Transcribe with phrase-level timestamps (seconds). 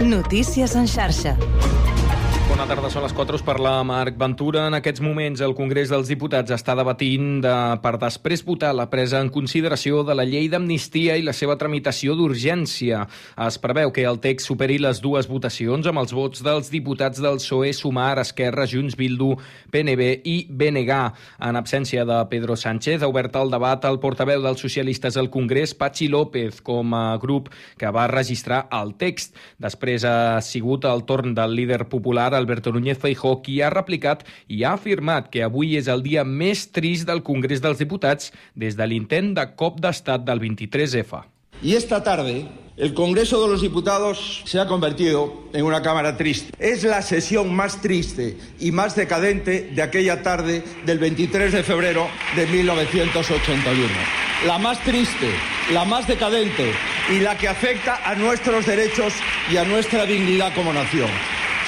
[0.00, 1.36] Notícies en xarxa.
[2.54, 4.68] Bona tarda, són les 4, us parla Marc Ventura.
[4.70, 9.18] En aquests moments el Congrés dels Diputats està debatint de, per després votar la presa
[9.18, 13.00] en consideració de la llei d'amnistia i la seva tramitació d'urgència.
[13.42, 17.40] Es preveu que el text superi les dues votacions amb els vots dels diputats del
[17.40, 19.32] PSOE, Sumar, Esquerra, Junts, Bildu,
[19.74, 21.00] PNB i BNG.
[21.50, 25.74] En absència de Pedro Sánchez, ha obert el debat el portaveu dels socialistes al Congrés,
[25.74, 27.50] Pachi López, com a grup
[27.82, 29.34] que va registrar el text.
[29.58, 34.62] Després ha sigut el torn del líder popular, Alberto Núñez Feijó, qui ha replicat i
[34.62, 38.86] ha afirmat que avui és el dia més trist del Congrés dels Diputats des de
[38.86, 41.24] l'intent de cop d'estat del 23F.
[41.62, 42.44] Y esta tarde
[42.76, 46.52] el Congreso de los Diputados se ha convertido en una Cámara triste.
[46.58, 52.08] Es la sesión más triste y más decadente de aquella tarde del 23 de febrero
[52.34, 53.88] de 1981.
[54.46, 55.30] La más triste,
[55.72, 56.72] la más decadente
[57.12, 59.14] y la que afecta a nuestros derechos
[59.52, 61.10] y a nuestra dignidad como nación.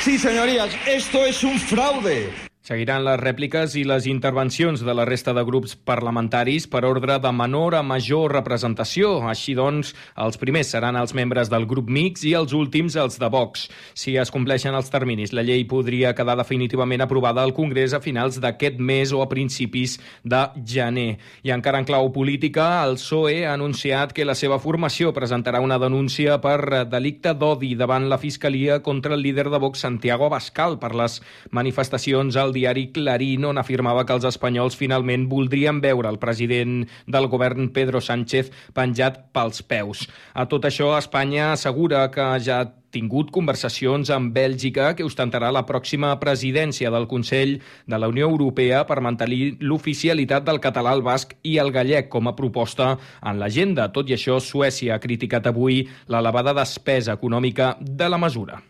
[0.03, 2.46] Sí, señorías, esto es un fraude.
[2.67, 7.31] Seguiran les rèpliques i les intervencions de la resta de grups parlamentaris per ordre de
[7.31, 9.21] menor a major representació.
[9.31, 13.29] Així doncs, els primers seran els membres del grup mix i els últims els de
[13.31, 13.69] Vox.
[13.95, 18.41] Si es compleixen els terminis, la llei podria quedar definitivament aprovada al Congrés a finals
[18.43, 19.95] d'aquest mes o a principis
[20.27, 21.21] de gener.
[21.47, 25.79] I encara en clau política, el PSOE ha anunciat que la seva formació presentarà una
[25.79, 30.97] denúncia per delicte d'odi davant la Fiscalia contra el líder de Vox, Santiago Abascal, per
[30.99, 31.21] les
[31.55, 37.29] manifestacions al diari Clarín, on afirmava que els espanyols finalment voldrien veure el president del
[37.33, 40.07] govern, Pedro Sánchez, penjat pels peus.
[40.35, 42.65] A tot això, Espanya assegura que ja
[42.97, 48.85] tingut conversacions amb Bèlgica, que ostentarà la pròxima presidència del Consell de la Unió Europea
[48.89, 53.91] per mantenir l'oficialitat del català, el basc i el gallec com a proposta en l'agenda.
[53.93, 58.63] Tot i això, Suècia ha criticat avui l'elevada despesa econòmica de la mesura.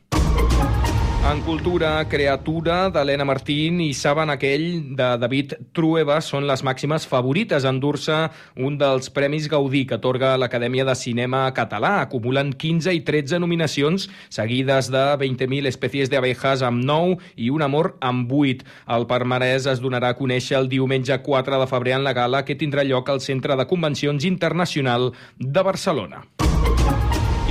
[1.26, 7.66] En cultura, Creatura, d'Helena Martín i Saben aquell, de David Trueba, són les màximes favorites
[7.66, 8.18] a endur-se
[8.62, 11.96] un dels Premis Gaudí que atorga l'Acadèmia de Cinema Català.
[12.04, 17.96] Acumulen 15 i 13 nominacions, seguides de 20.000 espècies d'abejas amb 9 i Un amor
[17.98, 18.62] amb 8.
[18.94, 22.54] El Parmarès es donarà a conèixer el diumenge 4 de febrer en la gala que
[22.54, 25.10] tindrà lloc al Centre de Convencions Internacional
[25.42, 26.22] de Barcelona.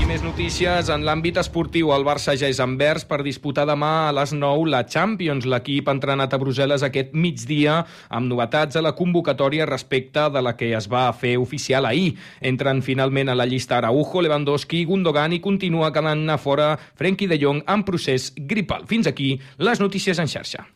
[0.05, 1.89] Més notícies en l'àmbit esportiu.
[1.95, 5.47] El Barça ja és en vers per disputar demà a les 9 la Champions.
[5.49, 7.79] L'equip ha entrenat a Brussel·les aquest migdia
[8.13, 12.13] amb novetats a la convocatòria respecte de la que es va fer oficial ahir.
[12.39, 17.41] Entren finalment a la llista Araujo, Lewandowski Gundogan i continua quedant a fora Frenkie de
[17.41, 18.85] Jong en procés gripal.
[18.85, 20.67] Fins aquí les notícies en xarxa.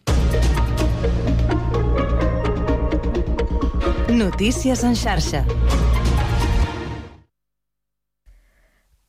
[4.09, 5.45] Notícies en xarxa.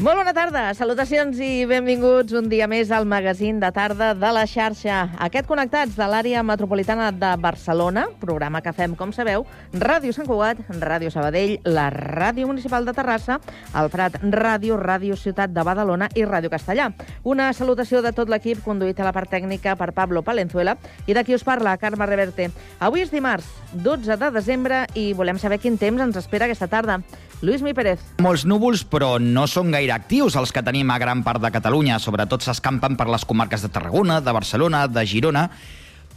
[0.00, 4.46] Molt bona tarda, salutacions i benvinguts un dia més al magazín de tarda de la
[4.48, 5.02] xarxa.
[5.20, 9.44] Aquest Connectats de l'àrea metropolitana de Barcelona, programa que fem, com sabeu,
[9.74, 13.42] Ràdio Sant Cugat, Ràdio Sabadell, la Ràdio Municipal de Terrassa,
[13.76, 16.88] el Prat Ràdio, Ràdio Ciutat de Badalona i Ràdio Castellà.
[17.22, 21.26] Una salutació de tot l'equip conduït a la part tècnica per Pablo Palenzuela i de
[21.28, 22.48] qui us parla, Carme Reverte.
[22.80, 27.02] Avui és dimarts, 12 de desembre, i volem saber quin temps ens espera aquesta tarda.
[27.40, 28.02] Lluís Mi Pérez.
[28.20, 31.96] Molts núvols, però no són gaire actius els que tenim a gran part de Catalunya.
[31.96, 35.46] Sobretot s'escampen per les comarques de Tarragona, de Barcelona, de Girona,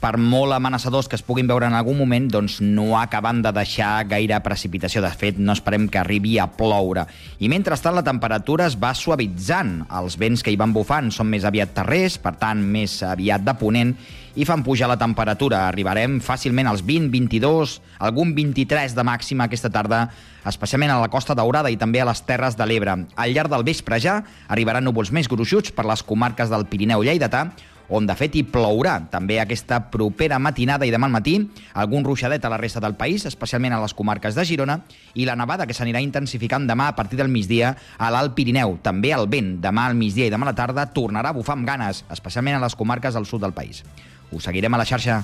[0.03, 3.94] per molt amenaçadors que es puguin veure en algun moment, doncs no acaben de deixar
[4.11, 4.99] gaire precipitació.
[5.05, 7.05] De fet, no esperem que arribi a ploure.
[7.40, 9.78] I mentrestant, la temperatura es va suavitzant.
[9.96, 13.55] Els vents que hi van bufant són més aviat terrers, per tant, més aviat de
[13.64, 13.96] ponent,
[14.35, 15.68] i fan pujar la temperatura.
[15.68, 20.08] Arribarem fàcilment als 20, 22, algun 23 de màxima aquesta tarda,
[20.50, 22.96] especialment a la Costa Daurada i també a les Terres de l'Ebre.
[23.16, 27.52] Al llarg del vespre ja arribaran núvols més gruixuts per les comarques del Pirineu Lleidatà,
[27.94, 31.35] on de fet hi plourà també aquesta propera matinada i demà al matí,
[31.78, 34.80] algun ruixadet a la resta del país, especialment a les comarques de Girona,
[35.14, 38.80] i la nevada que s'anirà intensificant demà a partir del migdia a l'Alt Pirineu.
[38.82, 41.68] També el vent demà al migdia i demà a la tarda tornarà a bufar amb
[41.68, 43.84] ganes, especialment a les comarques del sud del país.
[44.34, 45.22] Us seguirem a la xarxa.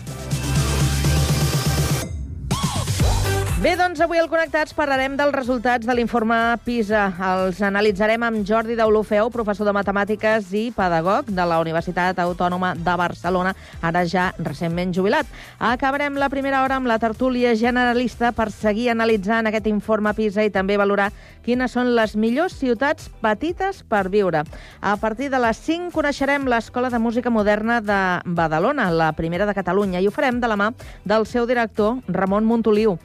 [3.59, 7.01] Bé, doncs avui al Connectats parlarem dels resultats de l'informe PISA.
[7.27, 12.93] Els analitzarem amb Jordi Deulofeu, professor de Matemàtiques i pedagog de la Universitat Autònoma de
[13.01, 13.51] Barcelona,
[13.83, 15.27] ara ja recentment jubilat.
[15.59, 20.53] Acabarem la primera hora amb la tertúlia generalista per seguir analitzant aquest informe PISA i
[20.55, 21.09] també valorar
[21.43, 24.45] quines són les millors ciutats petites per viure.
[24.79, 29.57] A partir de les 5 coneixerem l'Escola de Música Moderna de Badalona, la primera de
[29.57, 30.71] Catalunya, i ho farem de la mà
[31.03, 32.95] del seu director, Ramon Montoliu.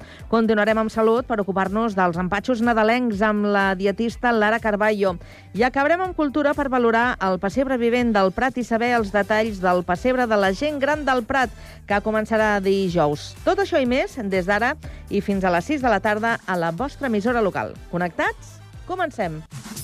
[0.44, 5.14] Continuarem amb salut per ocupar-nos dels empatxos nadalencs amb la dietista Lara Carballo.
[5.56, 9.62] I acabarem amb cultura per valorar el pessebre vivent del Prat i saber els detalls
[9.62, 11.49] del pessebre de la gent gran del Prat,
[11.88, 13.31] que començarà dijous.
[13.46, 14.75] Tot això i més des d'ara
[15.08, 17.73] i fins a les 6 de la tarda a la vostra emissora local.
[17.88, 18.58] Connectats?
[18.85, 19.41] Comencem.
[19.49, 19.83] Kiss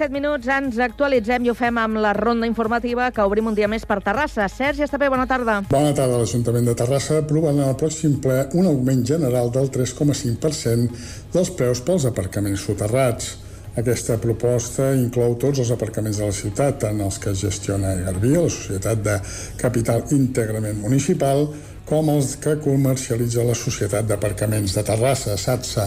[0.00, 3.66] 7 minuts ens actualitzem i ho fem amb la ronda informativa que obrim un dia
[3.68, 4.46] més per Terrassa.
[4.48, 5.58] Sergi Estapé, bona tarda.
[5.68, 6.16] Bona tarda.
[6.22, 11.04] L'Ajuntament de Terrassa aprova en el pròxim ple un augment general del 3,5%
[11.34, 13.34] dels preus pels aparcaments soterrats.
[13.76, 18.48] Aquesta proposta inclou tots els aparcaments de la ciutat, tant els que gestiona Garbí, la
[18.48, 19.18] societat de
[19.60, 21.44] capital íntegrament municipal,
[21.90, 25.86] com els que comercialitza la Societat d'Aparcaments de Terrassa, SATSA.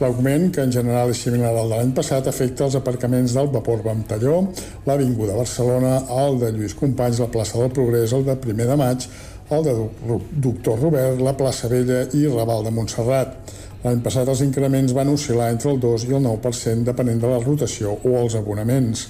[0.00, 3.84] L'augment, que en general és similar al de l'any passat, afecta els aparcaments del Vapor
[3.84, 4.40] Ventalló,
[4.88, 9.06] l'Avinguda Barcelona, el de Lluís Companys, la plaça del Progrés, el de Primer de Maig,
[9.54, 13.38] el de Doc- Doctor Robert, la plaça Vella i Raval de Montserrat.
[13.86, 17.38] L'any passat els increments van oscil·lar entre el 2 i el 9% depenent de la
[17.38, 19.06] rotació o els abonaments.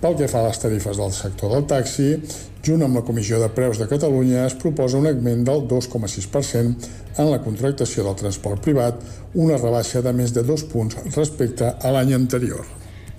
[0.00, 2.08] Pel que fa a les tarifes del sector del taxi,
[2.64, 7.30] junt amb la Comissió de Preus de Catalunya es proposa un augment del 2,6% en
[7.30, 9.02] la contractació del transport privat,
[9.34, 12.64] una rebaixa de més de dos punts respecte a l'any anterior.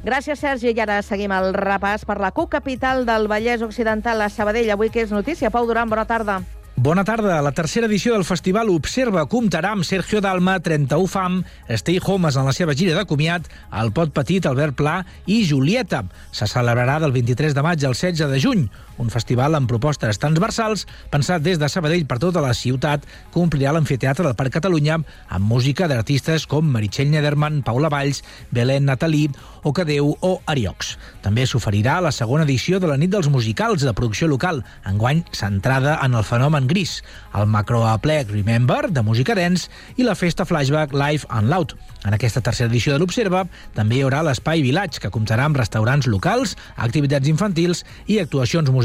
[0.03, 0.73] Gràcies, Sergi.
[0.75, 4.73] I ara seguim el repàs per la cocapital del Vallès Occidental, a Sabadell.
[4.75, 5.51] Avui que és notícia.
[5.51, 6.41] Pau Duran, bona tarda.
[6.75, 7.35] Bona tarda.
[7.45, 11.35] La tercera edició del festival Observa comptarà amb Sergio Dalma, 31 Fam,
[11.69, 14.95] Stay Homes en la seva gira de comiat, El Pot Petit, Albert Pla
[15.29, 16.01] i Julieta.
[16.33, 18.65] Se celebrarà del 23 de maig al 16 de juny.
[19.01, 23.73] Un festival amb propostes transversals, pensat des de Sabadell per tota la ciutat, que omplirà
[23.73, 24.99] l'amfiteatre del Parc Catalunya
[25.33, 28.21] amb música d'artistes com Meritxell Nederman, Paula Valls,
[28.53, 29.27] Belén Natalí,
[29.63, 30.97] Ocadeu o Ariox.
[31.23, 35.97] També s'oferirà la segona edició de la nit dels musicals de producció local, enguany centrada
[36.03, 36.99] en el fenomen gris,
[37.33, 41.73] el macroaplec Remember, de música dance, i la festa flashback Live and Loud.
[42.03, 46.09] En aquesta tercera edició de l'Observa també hi haurà l'Espai Village, que comptarà amb restaurants
[46.11, 48.82] locals, activitats infantils i actuacions musicals.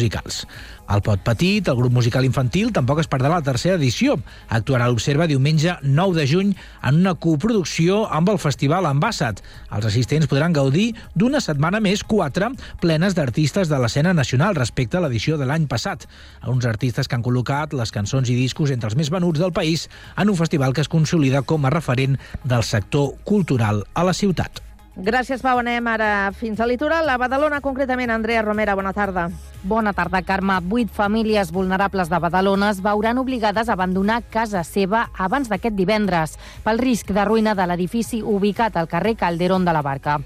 [0.88, 4.14] Al Pot Petit, el grup musical infantil, tampoc es perdrà la tercera edició.
[4.48, 9.42] Actuarà a l'Observa diumenge 9 de juny en una coproducció amb el Festival Ambassat.
[9.76, 12.48] Els assistents podran gaudir d'una setmana més, quatre,
[12.80, 16.06] plenes d'artistes de l'escena nacional respecte a l'edició de l'any passat.
[16.48, 19.90] Uns artistes que han col·locat les cançons i discos entre els més venuts del país
[20.16, 24.67] en un festival que es consolida com a referent del sector cultural a la ciutat.
[24.98, 25.60] Gràcies, Pau.
[25.62, 27.06] Anem ara fins al litoral.
[27.06, 29.28] A Badalona, concretament, Andrea Romera, bona tarda.
[29.62, 30.56] Bona tarda, Carme.
[30.66, 36.34] Vuit famílies vulnerables de Badalona es veuran obligades a abandonar casa seva abans d'aquest divendres
[36.64, 40.16] pel risc de ruïna de l'edifici ubicat al carrer Calderón de la Barca.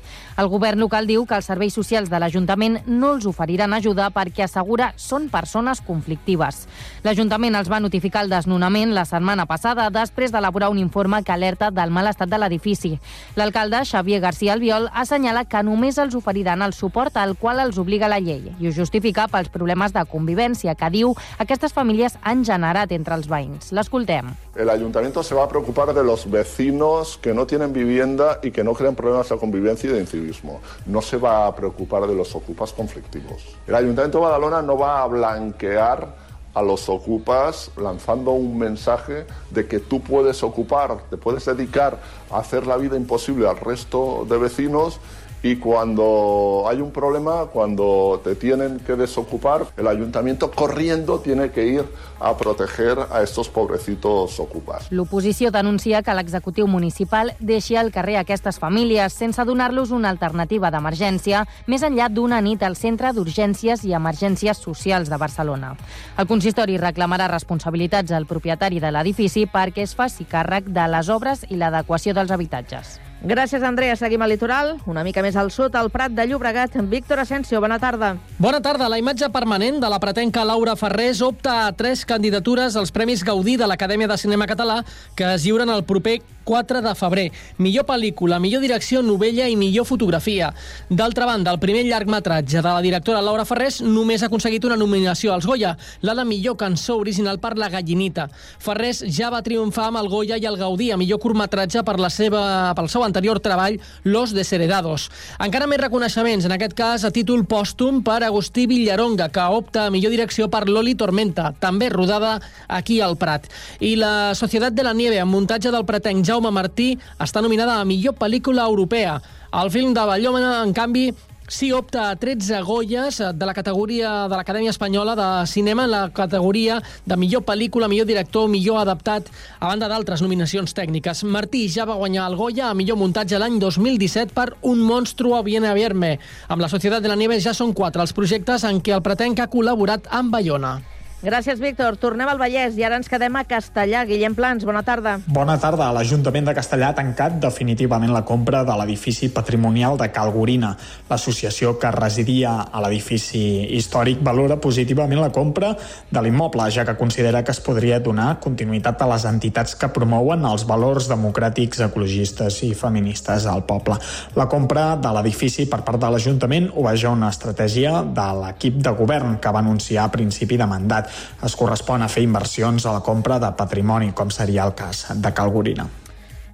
[0.41, 4.47] El govern local diu que els serveis socials de l'Ajuntament no els oferiran ajuda perquè
[4.47, 6.67] assegura són persones conflictives.
[7.05, 11.71] L'Ajuntament els va notificar el desnonament la setmana passada després d'elaborar un informe que alerta
[11.71, 12.99] del mal estat de l'edifici.
[13.37, 18.07] L'alcalde, Xavier García Albiol, assenyala que només els oferiran el suport al qual els obliga
[18.07, 22.95] la llei i ho justifica pels problemes de convivència que diu aquestes famílies han generat
[22.95, 23.73] entre els veïns.
[23.75, 24.31] L'escoltem.
[24.55, 28.63] El ayuntamiento se va a preocupar de los vecinos que no tienen vivienda y que
[28.63, 30.61] no crean problemas de convivencia y de incivismo.
[30.87, 33.57] No se va a preocupar de los ocupas conflictivos.
[33.67, 36.22] El ayuntamiento de Badalona no va a blanquear
[36.55, 42.39] a los ocupas lanzando un mensaje de que tú puedes ocupar, te puedes dedicar a
[42.39, 45.01] hacer la vida imposible al resto de vecinos
[45.43, 51.67] y cuando hay un problema, cuando te tienen que desocupar, el ayuntamiento corriendo tiene que
[51.67, 51.85] ir
[52.21, 54.87] a proteger a estos pobrecitos ocupas.
[54.91, 61.45] L'oposició denuncia que l'executiu municipal deixi al carrer aquestes famílies sense donar-los una alternativa d'emergència
[61.67, 65.75] més enllà d'una nit al Centre d'Urgències i Emergències Socials de Barcelona.
[66.17, 71.43] El consistori reclamarà responsabilitats al propietari de l'edifici perquè es faci càrrec de les obres
[71.51, 73.01] i l'adequació dels habitatges.
[73.23, 73.95] Gràcies, Andrea.
[73.95, 74.73] Seguim al litoral.
[74.91, 76.75] Una mica més al sud, al Prat de Llobregat.
[76.91, 78.17] Víctor Asensio, bona tarda.
[78.43, 78.89] Bona tarda.
[78.91, 83.55] La imatge permanent de la pretenca Laura Ferrés opta a tres candidatures als Premis Gaudí
[83.57, 84.81] de l'Acadèmia de Cinema Català
[85.15, 87.31] que es lliuren el proper 4 de febrer.
[87.59, 90.53] Millor pel·lícula, millor direcció, novella i millor fotografia.
[90.91, 95.33] D'altra banda, el primer llargmetratge de la directora Laura Ferrés només ha aconseguit una nominació
[95.33, 98.29] als Goya, la de millor cançó original per La Gallinita.
[98.59, 102.11] Ferrés ja va triomfar amb el Goya i el Gaudí a millor curtmetratge per la
[102.11, 105.11] seva, pel seu anterior treball, Los Desheredados.
[105.37, 109.93] Encara més reconeixements, en aquest cas a títol pòstum per Agustí Villaronga, que opta a
[109.93, 112.39] millor direcció per Loli Tormenta, també rodada
[112.69, 113.51] aquí al Prat.
[113.85, 117.85] I la Societat de la Nieve, amb muntatge del pretenc Jaume Martí, està nominada a
[117.85, 119.21] millor pel·lícula europea.
[119.53, 121.11] El film de Ballòmena, en canvi,
[121.53, 126.09] sí opta a 13 Goyes de la categoria de l'Acadèmia Espanyola de Cinema en la
[126.09, 129.29] categoria de millor pel·lícula, millor director, millor adaptat,
[129.61, 131.25] a banda d'altres nominacions tècniques.
[131.29, 135.69] Martí ja va guanyar el Goya a millor muntatge l'any 2017 per Un monstruo viene
[135.69, 136.19] a verme.
[136.49, 139.45] Amb la Societat de la Nieve ja són quatre els projectes en què el pretenc
[139.45, 140.92] ha col·laborat amb Bayona.
[141.23, 141.95] Gràcies, Víctor.
[142.03, 144.01] Tornem al Vallès i ara ens quedem a Castellà.
[144.09, 145.13] Guillem Plans, bona tarda.
[145.31, 145.93] Bona tarda.
[145.95, 150.73] L'Ajuntament de Castellà ha tancat definitivament la compra de l'edifici patrimonial de Calgorina.
[151.07, 153.43] L'associació que residia a l'edifici
[153.77, 155.71] històric valora positivament la compra
[156.11, 160.43] de l'immoble, ja que considera que es podria donar continuïtat a les entitats que promouen
[160.51, 164.01] els valors democràtics, ecologistes i feministes al poble.
[164.35, 169.39] La compra de l'edifici per part de l'Ajuntament obeja una estratègia de l'equip de govern
[169.39, 171.11] que va anunciar a principi de mandat
[171.45, 175.33] es correspon a fer inversions a la compra de patrimoni, com seria el cas de
[175.33, 175.89] Calgorina.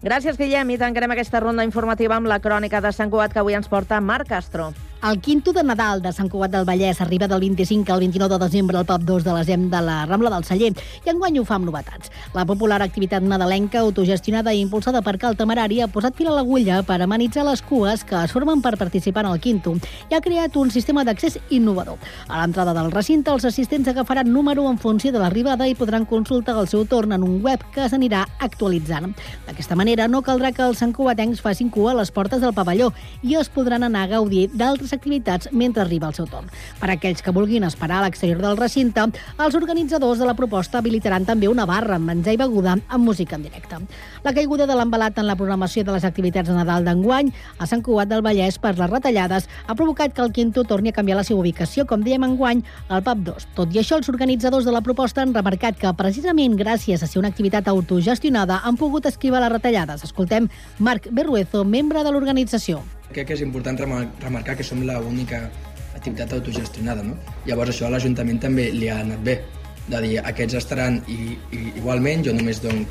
[0.02, 3.58] Gràcies, Guillem, i tancarem aquesta ronda informativa amb la crònica de Sant Cugat que avui
[3.58, 4.70] ens porta Marc Castro.
[5.00, 8.38] El quinto de Nadal de Sant Cugat del Vallès arriba del 25 al 29 de
[8.42, 11.54] desembre al PAP 2 de l'ESEM de la Rambla del Celler i enguany ho fa
[11.54, 12.10] amb novetats.
[12.34, 16.80] La popular activitat nadalenca autogestionada i impulsada per Cal Temerari ha posat fil a l'agulla
[16.82, 19.76] per amenitzar les cues que es formen per participar en el quinto
[20.10, 22.02] i ha creat un sistema d'accés innovador.
[22.26, 26.58] A l'entrada del recinte, els assistents agafaran número en funció de l'arribada i podran consultar
[26.58, 29.14] el seu torn en un web que s'anirà actualitzant.
[29.46, 32.90] D'aquesta manera, no caldrà que els santcugatencs facin cua a les portes del pavelló
[33.22, 36.48] i es podran anar a gaudir d'altres altres activitats mentre arriba el seu torn.
[36.80, 39.04] Per aquells que vulguin esperar a l'exterior del recinte,
[39.38, 43.36] els organitzadors de la proposta habilitaran també una barra amb menjar i beguda amb música
[43.36, 43.76] en directe.
[44.24, 47.82] La caiguda de l'embalat en la programació de les activitats de Nadal d'enguany a Sant
[47.82, 51.24] Cugat del Vallès per les retallades ha provocat que el Quinto torni a canviar la
[51.24, 53.48] seva ubicació, com dèiem enguany, al PAP 2.
[53.54, 57.20] Tot i això, els organitzadors de la proposta han remarcat que precisament gràcies a ser
[57.20, 60.04] una activitat autogestionada han pogut esquivar les retallades.
[60.04, 62.82] Escoltem Marc Berruezo, membre de l'organització.
[63.12, 65.50] Crec que és important remar- remarcar que som l'única
[65.96, 67.16] activitat autogestionada, no?
[67.46, 69.40] Llavors això a l'Ajuntament també li ha anat bé,
[69.88, 72.88] de dir aquests estaran i, i igualment, jo només donc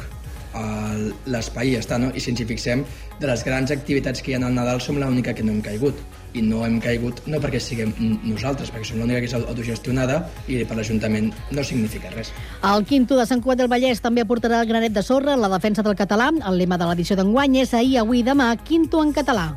[0.57, 2.09] el- l'espai ja està, no?
[2.15, 2.83] I si ens hi fixem,
[3.19, 5.95] de les grans activitats que hi ha al Nadal som l'única que no hem caigut.
[6.33, 7.93] I no hem caigut no perquè siguem
[8.23, 12.33] nosaltres, perquè som l'única que és autogestionada i per l'Ajuntament no significa res.
[12.63, 15.49] El quinto de Sant Cugat del Vallès també aportarà el granet de sorra en la
[15.49, 16.29] defensa del català.
[16.45, 19.55] El lema de l'edició d'enguany és ahir, avui, demà, quinto en català.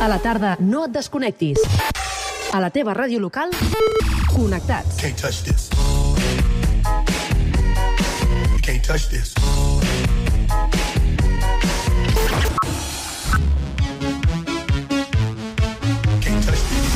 [0.00, 1.58] A la tarda, no et desconnectis.
[2.56, 3.50] A la teva ràdio local,
[4.32, 4.96] connectats.
[4.96, 5.68] Can't touch this.
[8.62, 9.34] Can't touch this.
[16.24, 16.88] Can't touch this.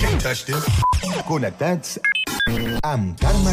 [0.00, 0.77] Can't touch this.
[1.26, 1.98] Connectats
[2.82, 3.52] amb Carme.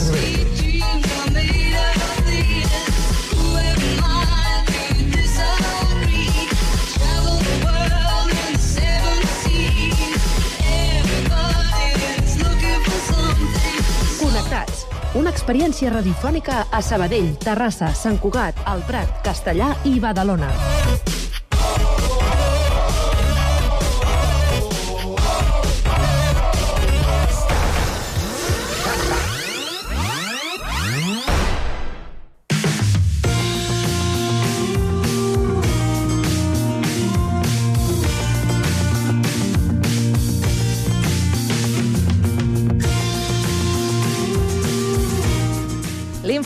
[14.19, 14.85] Connectats.
[15.15, 20.49] Un expert Experiència radiofònica a Sabadell, Terrassa, Sant Cugat, El Prat, Castellà i Badalona.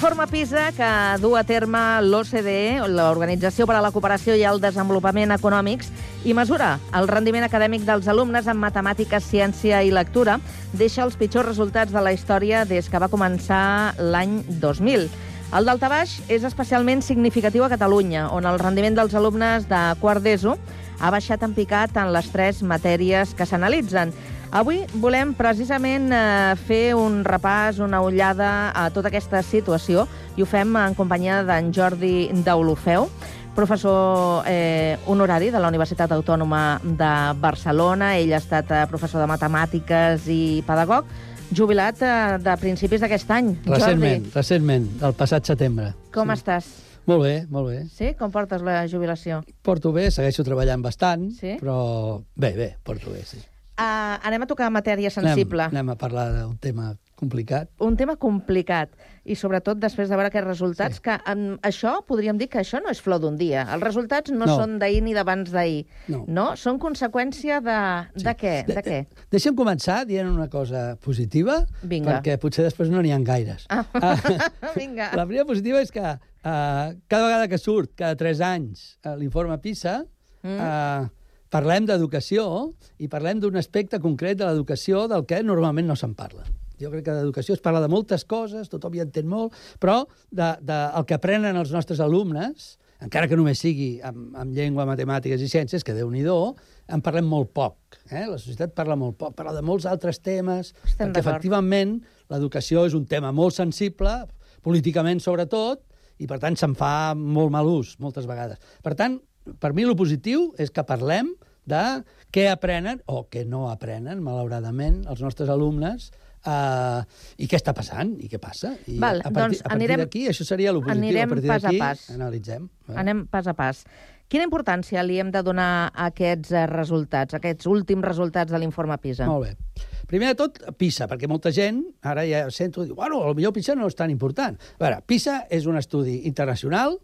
[0.10, 5.30] L'informe PISA que du a terme l'OCDE, l'Organització per a la Cooperació i el Desenvolupament
[5.36, 5.92] Econòmics,
[6.26, 10.40] i mesura el rendiment acadèmic dels alumnes en matemàtiques, ciència i lectura,
[10.74, 15.06] deixa els pitjors resultats de la història des que va començar l'any 2000.
[15.54, 20.58] El daltabaix és especialment significatiu a Catalunya, on el rendiment dels alumnes de quart d'ESO
[21.00, 24.18] ha baixat en picat en les tres matèries que s'analitzen.
[24.52, 30.48] Avui volem precisament eh, fer un repàs, una ullada a tota aquesta situació i ho
[30.50, 33.06] fem en companyia d'en Jordi Daulofeu,
[33.54, 37.12] professor eh, honorari de la Universitat Autònoma de
[37.44, 38.16] Barcelona.
[38.18, 41.06] Ell ha estat eh, professor de matemàtiques i pedagog,
[41.54, 43.52] jubilat eh, de principis d'aquest any.
[43.70, 45.92] Recentment, Jordi, recentment, el passat setembre.
[46.16, 46.72] com estàs?
[47.10, 47.78] Molt bé, molt bé.
[47.94, 48.16] Sí?
[48.18, 49.44] Com portes la jubilació?
[49.66, 51.56] Porto bé, segueixo treballant bastant, Sí?
[51.62, 53.38] però bé, bé, porto bé, sí.
[53.80, 55.64] Uh, anem a tocar matèria sensible.
[55.70, 57.70] Anem, anem a parlar d'un tema complicat.
[57.84, 58.90] un tema complicat
[59.28, 61.02] i sobretot després de veure aquests resultats sí.
[61.04, 63.66] que en això podríem dir que això no és flor d'un dia.
[63.74, 64.56] Els resultats no, No.
[64.56, 65.86] són d'ahir ni d'abans d'ahir.
[66.08, 66.24] No.
[66.28, 66.46] no.
[66.60, 67.78] Són conseqüència de,
[68.16, 68.24] sí.
[68.26, 68.54] de què?
[68.68, 69.00] De, què?
[69.32, 72.20] Deixa'm començar dient una cosa positiva, Vinga.
[72.20, 73.66] perquè potser després no n'hi ha gaires.
[73.70, 73.84] Ah.
[74.80, 75.12] Vinga.
[75.16, 79.58] La primera positiva és que uh, cada vegada que surt, cada tres anys, uh, l'informe
[79.60, 80.02] PISA,
[80.40, 80.56] Mm.
[80.56, 81.10] uh,
[81.54, 86.46] parlem d'educació i parlem d'un aspecte concret de l'educació del que normalment no se'n parla.
[86.80, 90.54] Jo crec que d'educació es parla de moltes coses, tothom hi entén molt, però de,
[90.64, 95.42] de, el que aprenen els nostres alumnes, encara que només sigui amb, amb llengua, matemàtiques
[95.44, 98.00] i ciències, que déu nhi en parlem molt poc.
[98.10, 98.26] Eh?
[98.28, 102.96] La societat parla molt poc, parla de molts altres temes, Estem perquè efectivament l'educació és
[102.98, 104.26] un tema molt sensible,
[104.64, 105.84] políticament sobretot,
[106.20, 108.60] i per tant se'n fa molt mal ús moltes vegades.
[108.84, 109.20] Per tant,
[109.60, 111.32] per mi lo positiu és que parlem
[111.66, 111.84] de
[112.32, 116.12] què aprenen o què no aprenen, malauradament, els nostres alumnes
[116.46, 117.02] eh,
[117.38, 118.76] i què està passant i què passa.
[118.88, 121.02] I Val, a partir, doncs a partir d'aquí, això seria lo positiu.
[121.04, 122.08] anirem a pas a pas.
[122.16, 122.70] analitzem.
[122.90, 122.96] eh?
[123.04, 123.84] Anem pas a pas.
[124.30, 128.60] Quina importància li hem de donar a aquests eh, resultats, a aquests últims resultats de
[128.62, 129.26] l'informe PISA?
[129.26, 129.86] Molt bé.
[130.10, 133.90] Primer de tot, PISA, perquè molta gent, ara ja sento, diu, bueno, potser PISA no
[133.90, 134.58] és tan important.
[134.78, 136.98] A veure, PISA és un estudi internacional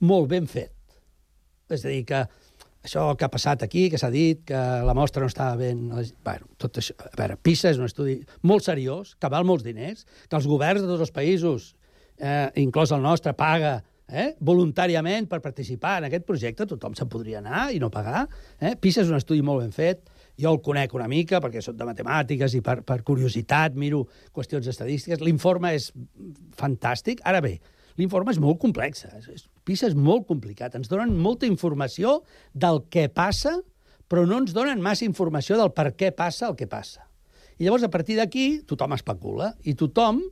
[0.00, 0.74] molt ben fet.
[1.70, 2.24] És a dir, que
[2.84, 4.54] això que ha passat aquí, que s'ha dit, que
[4.86, 5.88] la mostra no estava ben...
[6.24, 6.94] Bueno, tot això...
[7.08, 10.84] A veure, PISA és un estudi molt seriós, que val molts diners, que els governs
[10.84, 11.72] de tots els països,
[12.18, 17.42] eh, inclòs el nostre, paga eh, voluntàriament per participar en aquest projecte, tothom se'n podria
[17.42, 18.26] anar i no pagar.
[18.60, 18.76] Eh?
[18.80, 20.06] PISA és un estudi molt ben fet,
[20.38, 24.70] jo el conec una mica perquè soc de matemàtiques i per, per curiositat miro qüestions
[24.70, 25.20] estadístiques.
[25.20, 25.90] L'informe és
[26.56, 27.20] fantàstic.
[27.26, 27.56] Ara bé,
[27.98, 29.04] l'informe és molt complex.
[29.10, 30.74] És- és- PISA és molt complicat.
[30.78, 32.22] Ens donen molta informació
[32.54, 33.58] del què passa,
[34.08, 37.04] però no ens donen massa informació del per què passa el que passa.
[37.58, 39.52] I llavors, a partir d'aquí, tothom especula.
[39.66, 40.22] I tothom,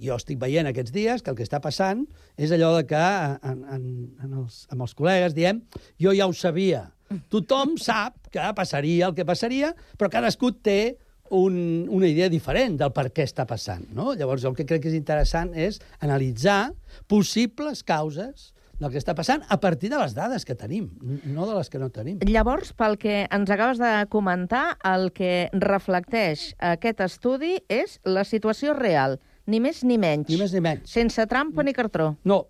[0.00, 2.04] jo estic veient aquests dies que el que està passant
[2.38, 3.02] és allò de que
[3.50, 3.84] en, en,
[4.22, 5.62] en els, amb els col·legues diem
[6.00, 6.86] jo ja ho sabia.
[7.32, 10.94] Tothom sap que passaria el que passaria, però cadascú té
[11.34, 13.82] un, una idea diferent del per què està passant.
[13.94, 14.12] No?
[14.18, 16.72] Llavors, el que crec que és interessant és analitzar
[17.10, 20.88] possibles causes del que està passant a partir de les dades que tenim,
[21.28, 22.20] no de les que no tenim.
[22.26, 28.74] Llavors, pel que ens acabes de comentar, el que reflecteix aquest estudi és la situació
[28.78, 30.30] real, ni més ni menys.
[30.30, 30.88] Ni més ni menys.
[30.90, 32.14] Sense trampa ni cartró.
[32.24, 32.46] No,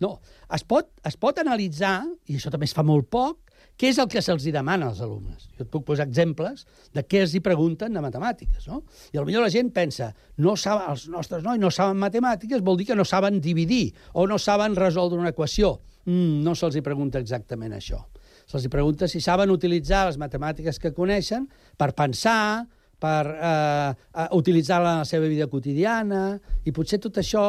[0.00, 0.16] no.
[0.52, 4.10] Es pot, es pot analitzar, i això també es fa molt poc, què és el
[4.12, 5.46] que se'ls demana als alumnes.
[5.56, 8.66] Jo et puc posar exemples de què els hi pregunten de matemàtiques.
[8.68, 8.82] No?
[9.14, 10.10] I potser la gent pensa,
[10.44, 14.26] no saben, els nostres nois no saben matemàtiques, vol dir que no saben dividir o
[14.28, 15.78] no saben resoldre una equació.
[16.04, 18.02] Mm, no se'ls hi pregunta exactament això.
[18.50, 21.48] Se'ls hi pregunta si saben utilitzar les matemàtiques que coneixen
[21.80, 22.66] per pensar,
[23.00, 26.36] per eh, eh, utilitzar-la en la seva vida quotidiana,
[26.68, 27.44] i potser tot això,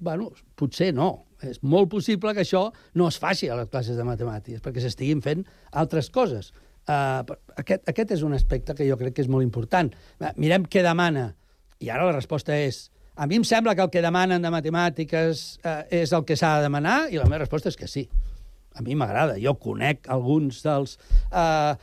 [0.00, 1.23] bueno, potser no.
[1.42, 5.22] És molt possible que això no es faci a les classes de matemàtiques, perquè s'estiguin
[5.24, 6.52] fent altres coses.
[6.84, 7.24] Uh,
[7.56, 9.90] aquest, aquest és un aspecte que jo crec que és molt important.
[10.20, 11.30] Eh, Mirem què demana,
[11.80, 15.42] i ara la resposta és a mi em sembla que el que demanen de matemàtiques
[15.62, 18.08] eh, és el que s'ha de demanar, i la meva resposta és que sí.
[18.74, 19.36] A mi m'agrada.
[19.38, 20.96] Jo conec alguns dels...
[21.30, 21.76] Eh,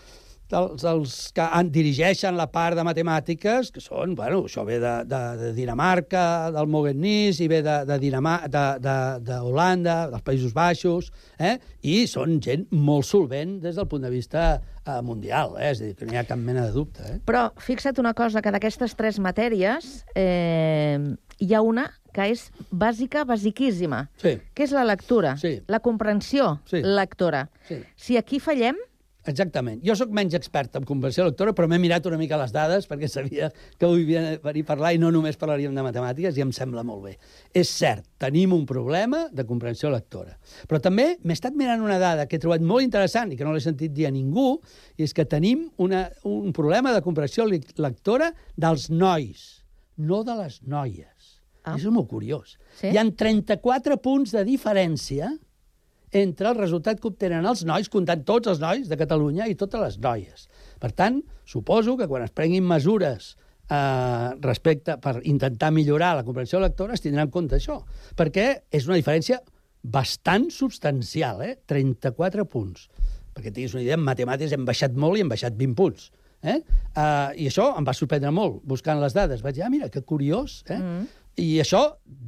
[0.52, 4.94] dels, dels que en dirigeixen la part de matemàtiques, que són, bueno, això ve de,
[5.10, 10.26] de, de Dinamarca, del Mogenís, i ve de, de, Dinamà, de, de, de Holanda, dels
[10.28, 11.10] Països Baixos,
[11.40, 11.56] eh?
[11.82, 15.72] i són gent molt solvent des del punt de vista eh, mundial, eh?
[15.72, 17.02] és a dir, que no hi ha cap mena de dubte.
[17.08, 17.18] Eh?
[17.26, 21.00] Però fixa't una cosa, que d'aquestes tres matèries eh,
[21.42, 24.34] hi ha una que és bàsica, basiquíssima, Sí.
[24.54, 25.62] que és la lectura, Sí.
[25.68, 26.82] la comprensió Sí.
[26.84, 27.50] lectora.
[27.70, 27.78] Sí.
[27.96, 28.76] Si aquí fallem,
[29.30, 29.84] Exactament.
[29.86, 33.10] Jo sóc menys expert en comprensió lectora, però m'he mirat una mica les dades perquè
[33.12, 36.42] sabia que avui havia de venir a parlar i no només parlaríem de matemàtiques i
[36.42, 37.14] em sembla molt bé.
[37.54, 40.34] És cert, tenim un problema de comprensió lectora.
[40.68, 43.54] Però també m'he estat mirant una dada que he trobat molt interessant i que no
[43.54, 44.56] l'he sentit dir a ningú,
[44.98, 49.46] i és que tenim una, un problema de comprensió lectora dels nois,
[50.02, 51.38] no de les noies.
[51.62, 51.78] Ah.
[51.78, 52.58] És molt curiós.
[52.80, 52.90] Sí?
[52.90, 55.30] Hi han 34 punts de diferència
[56.12, 59.82] entre el resultat que obtenen els nois, comptant tots els nois de Catalunya i totes
[59.82, 60.48] les noies.
[60.82, 63.36] Per tant, suposo que quan es prenguin mesures
[63.72, 67.80] eh, respecte per intentar millorar la comprensió lectora es tindrà en compte això,
[68.20, 69.40] perquè és una diferència
[69.82, 71.56] bastant substancial, eh?
[71.70, 72.90] 34 punts.
[73.32, 76.12] Perquè tinguis una idea, en matemàtiques hem baixat molt i hem baixat 20 punts.
[76.42, 76.58] Eh?
[76.98, 79.44] Uh, I això em va sorprendre molt, buscant les dades.
[79.46, 80.62] Vaig dir, ah, mira, que curiós.
[80.68, 80.78] Eh?
[80.78, 81.21] Mm.
[81.40, 81.80] I això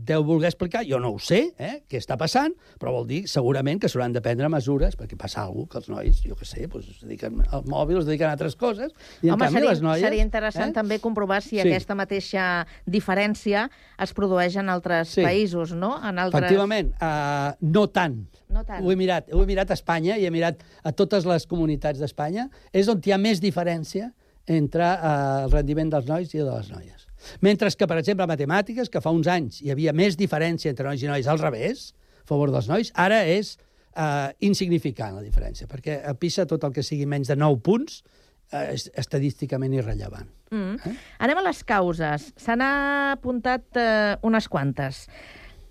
[0.03, 3.79] deu voler explicar, jo no ho sé, eh, què està passant, però vol dir segurament
[3.79, 6.89] que s'hauran de prendre mesures, perquè passa alguna que els nois, jo què sé, doncs,
[6.89, 9.83] es dediquen al mòbil, es dediquen a altres coses, i en Home, canvi seria, les
[9.83, 10.03] noies...
[10.07, 10.75] seria interessant eh?
[10.79, 11.61] també comprovar si Sí.
[11.61, 15.23] aquesta mateixa diferència es produeix en altres Sí.
[15.23, 15.95] països, no?
[15.99, 16.41] En altres...
[16.43, 18.19] Efectivament, uh, no tant.
[18.49, 18.83] No tant.
[18.83, 21.99] Ho he mirat, ho he mirat a Espanya i he mirat a totes les comunitats
[21.99, 22.49] d'Espanya.
[22.71, 24.11] És on hi ha més diferència
[24.47, 27.02] entre uh, el rendiment dels nois i de les noies.
[27.41, 30.87] Mentre que, per exemple, a matemàtiques, que fa uns anys hi havia més diferència entre
[30.87, 31.91] nois i noies al revés,
[32.23, 33.55] a favor dels nois, ara és
[33.97, 38.01] uh, insignificant la diferència, perquè a PISA tot el que sigui menys de 9 punts
[38.03, 40.29] uh, és estadísticament irrellevant.
[40.53, 40.77] Mm.
[40.77, 40.95] Eh?
[41.25, 42.29] Anem a les causes.
[42.37, 45.07] Se n'ha apuntat eh, unes quantes.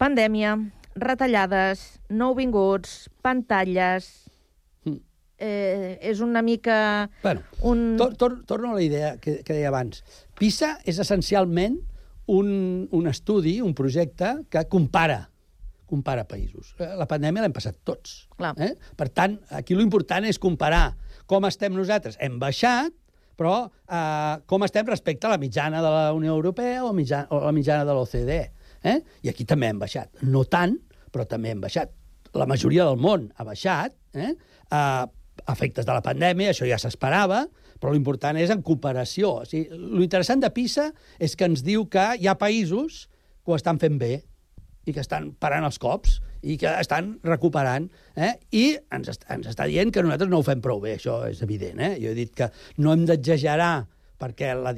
[0.02, 0.56] Pandèmia,
[0.98, 4.10] retallades, nouvinguts, pantalles...
[5.42, 7.10] Eh, és una mica...
[7.18, 7.96] Bueno, un...
[7.98, 10.04] tor tor torno a la idea que, que deia abans.
[10.42, 11.76] PISA és essencialment
[12.32, 12.48] un,
[12.90, 15.28] un estudi, un projecte que compara
[15.92, 16.72] compara països.
[16.80, 18.24] Eh, La pandèmia l'hem passat tots.
[18.38, 18.54] Clar.
[18.64, 18.72] Eh?
[18.96, 20.94] Per tant, aquí l'important és comparar
[21.28, 22.16] com estem nosaltres.
[22.22, 22.94] Hem baixat,
[23.36, 27.42] però eh, com estem respecte a la mitjana de la Unió Europea o, mitjana, o
[27.44, 28.42] la mitjana de l'OCDE.
[28.88, 28.98] Eh?
[29.28, 30.24] I aquí també hem baixat.
[30.24, 30.78] No tant,
[31.12, 31.92] però també hem baixat.
[32.40, 34.32] La majoria del món ha baixat, eh?
[34.72, 35.04] a
[35.52, 37.44] efectes de la pandèmia, això ja s'esperava,
[37.82, 39.40] però l'important és en cooperació.
[39.42, 43.08] O sigui, l'interessant de PISA és que ens diu que hi ha països
[43.42, 44.20] que ho estan fent bé
[44.86, 48.34] i que estan parant els cops i que estan recuperant, eh?
[48.50, 48.64] i
[48.94, 51.78] ens, est ens està dient que nosaltres no ho fem prou bé, això és evident.
[51.82, 51.92] Eh?
[52.02, 52.48] Jo he dit que
[52.82, 53.74] no hem d'exagerar
[54.22, 54.72] perquè la,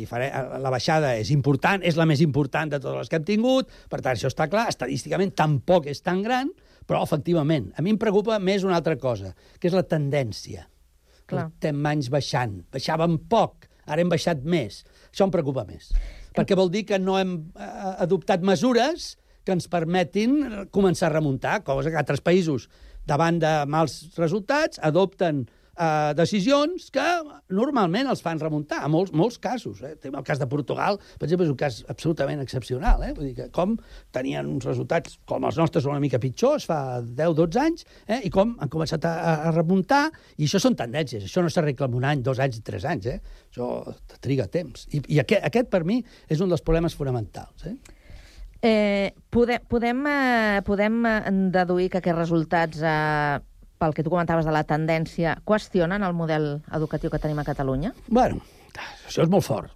[0.60, 4.00] la baixada és important, és la més important de totes les que hem tingut, per
[4.00, 6.52] tant, això està clar, estadísticament tampoc és tan gran,
[6.88, 10.64] però, efectivament, a mi em preocupa més una altra cosa, que és la tendència.
[11.30, 11.48] Clar.
[11.48, 12.58] Portem anys baixant.
[12.74, 14.82] Baixàvem poc, ara hem baixat més.
[15.10, 15.92] Això em preocupa més.
[16.34, 17.68] Perquè vol dir que no hem eh,
[18.04, 22.68] adoptat mesures que ens permetin començar a remuntar, cosa que altres països,
[23.04, 25.63] davant de mals resultats, adopten eh,
[26.18, 27.04] decisions que
[27.54, 29.82] normalment els fan remuntar, a molts, molts casos.
[29.82, 29.94] Eh?
[30.10, 33.02] El cas de Portugal, per exemple, és un cas absolutament excepcional.
[33.06, 33.12] Eh?
[33.16, 33.76] Vull dir que com
[34.14, 38.20] tenien uns resultats com els nostres una mica pitjors fa 10-12 anys, eh?
[38.28, 39.14] i com han començat a,
[39.48, 40.06] a remuntar,
[40.38, 43.42] i això són tendències, això no s'arregla en un any, dos anys tres anys, eh?
[43.50, 43.70] això
[44.24, 44.88] triga temps.
[44.92, 47.66] I, i aquest, aquest, per mi, és un dels problemes fonamentals.
[47.68, 47.76] Eh?
[48.64, 51.18] Eh, podem, podem, eh, podem eh,
[51.52, 53.40] deduir que aquests resultats, eh,
[53.78, 57.94] pel que tu comentaves de la tendència, qüestionen el model educatiu que tenim a Catalunya?
[58.08, 58.40] Bueno,
[59.06, 59.74] això és molt fort.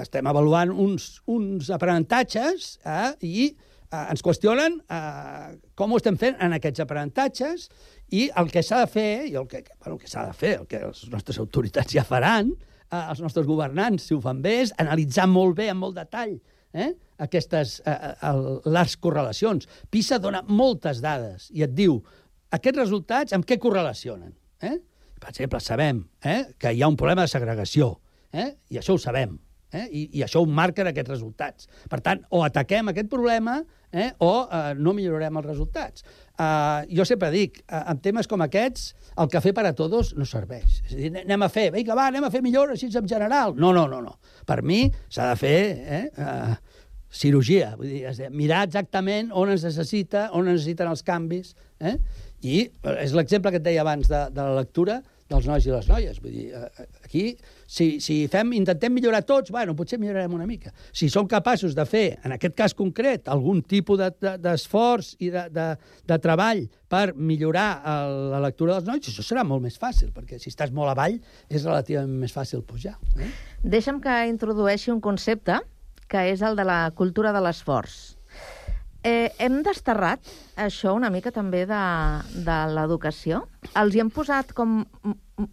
[0.00, 3.50] Estem avaluant uns, uns aprenentatges eh, i
[3.90, 7.68] eh, ens qüestionen eh, com ho estem fent en aquests aprenentatges
[8.16, 10.66] i el que s'ha de fer, i el que, bueno, que s'ha de fer, el
[10.70, 12.50] que les nostres autoritats ja faran,
[12.90, 16.34] eh, els nostres governants, si ho fan bé, és analitzar molt bé, amb molt detall,
[16.72, 19.68] eh, aquestes, eh, el, les correlacions.
[19.90, 22.00] PISA dona moltes dades i et diu
[22.56, 24.32] aquests resultats amb què correlacionen.
[24.62, 24.76] Eh?
[25.20, 27.94] Per exemple, sabem eh, que hi ha un problema de segregació,
[28.32, 28.50] eh?
[28.72, 29.36] i això ho sabem,
[29.72, 29.86] eh?
[29.86, 31.68] I, i això ho marquen aquests resultats.
[31.90, 33.60] Per tant, o ataquem aquest problema
[33.92, 34.10] eh?
[34.18, 36.04] o eh, no millorarem els resultats.
[36.40, 40.24] Uh, jo sempre dic, uh, en temes com aquests, el cafè per a tots no
[40.24, 40.78] serveix.
[40.86, 43.52] És a dir, anem a fer, vinga, va, anem a fer millor així en general.
[43.60, 44.00] No, no, no.
[44.00, 44.14] no.
[44.48, 45.58] Per mi s'ha de fer
[45.98, 46.06] eh?
[46.16, 46.54] uh,
[47.12, 51.98] cirurgia, vull dir, mirar exactament on es necessita, on es necessiten els canvis, eh?
[52.42, 52.66] I
[52.98, 55.00] és l'exemple que et deia abans de, de la lectura,
[55.30, 56.16] dels nois i les noies.
[56.18, 57.20] Vull dir, eh, aquí,
[57.70, 60.72] si, si fem, intentem millorar tots, bueno, potser millorarem una mica.
[60.90, 65.26] Si som capaços de fer, en aquest cas concret, algun tipus de- de- d'esforç de,
[65.28, 65.68] i de, de,
[66.10, 70.40] de treball per millorar el, la lectura dels nois, això serà molt més fàcil, perquè
[70.42, 72.96] si estàs molt avall és relativament més fàcil pujar.
[73.20, 73.30] Eh?
[73.62, 75.60] Deixa'm que introdueixi un concepte
[76.10, 78.16] que és el de la cultura de l'esforç.
[79.00, 80.28] Eh, hem desterrat
[80.60, 81.84] això una mica també de,
[82.44, 83.46] de l'educació?
[83.80, 84.82] Els hi hem posat com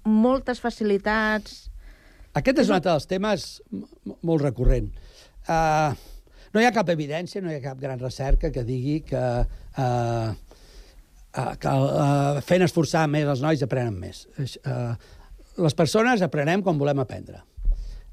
[0.04, 1.70] moltes facilitats...
[2.36, 3.46] Aquest és un altre dels temes
[4.28, 4.90] molt recurrent.
[5.48, 5.96] Uh,
[6.54, 9.24] no hi ha cap evidència, no hi ha cap gran recerca que digui que,
[9.80, 10.60] uh,
[11.40, 14.26] uh, que uh, fent esforçar més els nois aprenen més.
[14.60, 14.92] Uh,
[15.64, 17.42] les persones aprenem quan volem aprendre.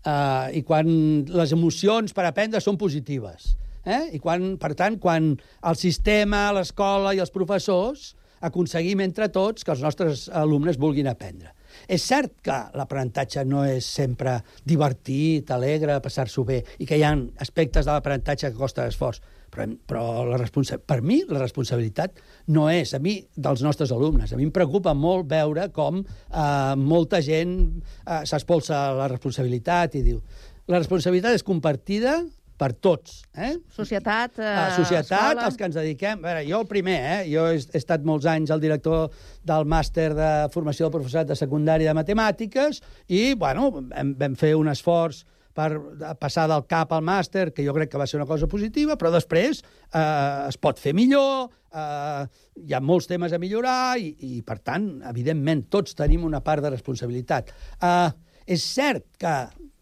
[0.04, 0.88] Uh, I quan
[1.26, 3.56] les emocions per aprendre són positives.
[3.84, 4.16] Eh?
[4.16, 9.72] I quan, per tant, quan el sistema, l'escola i els professors aconseguim entre tots que
[9.72, 11.54] els nostres alumnes vulguin aprendre.
[11.90, 17.14] És cert que l'aprenentatge no és sempre divertit, alegre, passar-s'ho bé, i que hi ha
[17.42, 19.20] aspectes de l'aprenentatge que costa esforç,
[19.50, 22.20] però, però la responsa per mi la responsabilitat
[22.54, 24.32] no és, a mi, dels nostres alumnes.
[24.32, 30.04] A mi em preocupa molt veure com eh, molta gent eh, s'espolsa la responsabilitat i
[30.06, 30.22] diu
[30.70, 32.22] la responsabilitat és compartida
[32.58, 33.22] per tots.
[33.34, 33.52] Eh?
[33.74, 35.46] Societat, eh, La societat, escola...
[35.48, 36.22] els que ens dediquem...
[36.22, 37.20] A veure, jo el primer, eh?
[37.30, 39.08] jo he, he estat molts anys el director
[39.46, 44.54] del màster de formació del professorat de secundària de matemàtiques i, bueno, vam, vam fer
[44.58, 45.70] un esforç per
[46.18, 49.12] passar del cap al màster, que jo crec que va ser una cosa positiva, però
[49.14, 52.24] després eh, es pot fer millor, eh,
[52.58, 56.64] hi ha molts temes a millorar i, i, per tant, evidentment, tots tenim una part
[56.64, 57.54] de responsabilitat.
[57.78, 58.08] Eh,
[58.50, 59.34] és cert que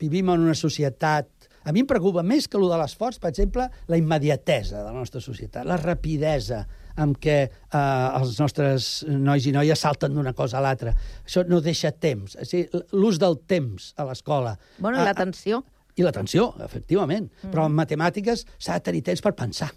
[0.03, 3.69] vivim en una societat a mi em preocupa més que el de l'esforç, per exemple,
[3.89, 6.63] la immediatesa de la nostra societat, la rapidesa
[7.01, 10.95] amb què eh, els nostres nois i noies salten d'una cosa a l'altra.
[11.25, 12.37] Això no deixa temps.
[12.37, 14.57] O sigui, L'ús del temps a l'escola.
[14.79, 15.63] Bueno, i l'atenció.
[15.97, 17.31] I l'atenció, efectivament.
[17.43, 17.53] Mm.
[17.55, 19.73] Però en matemàtiques s'ha de tenir temps per pensar.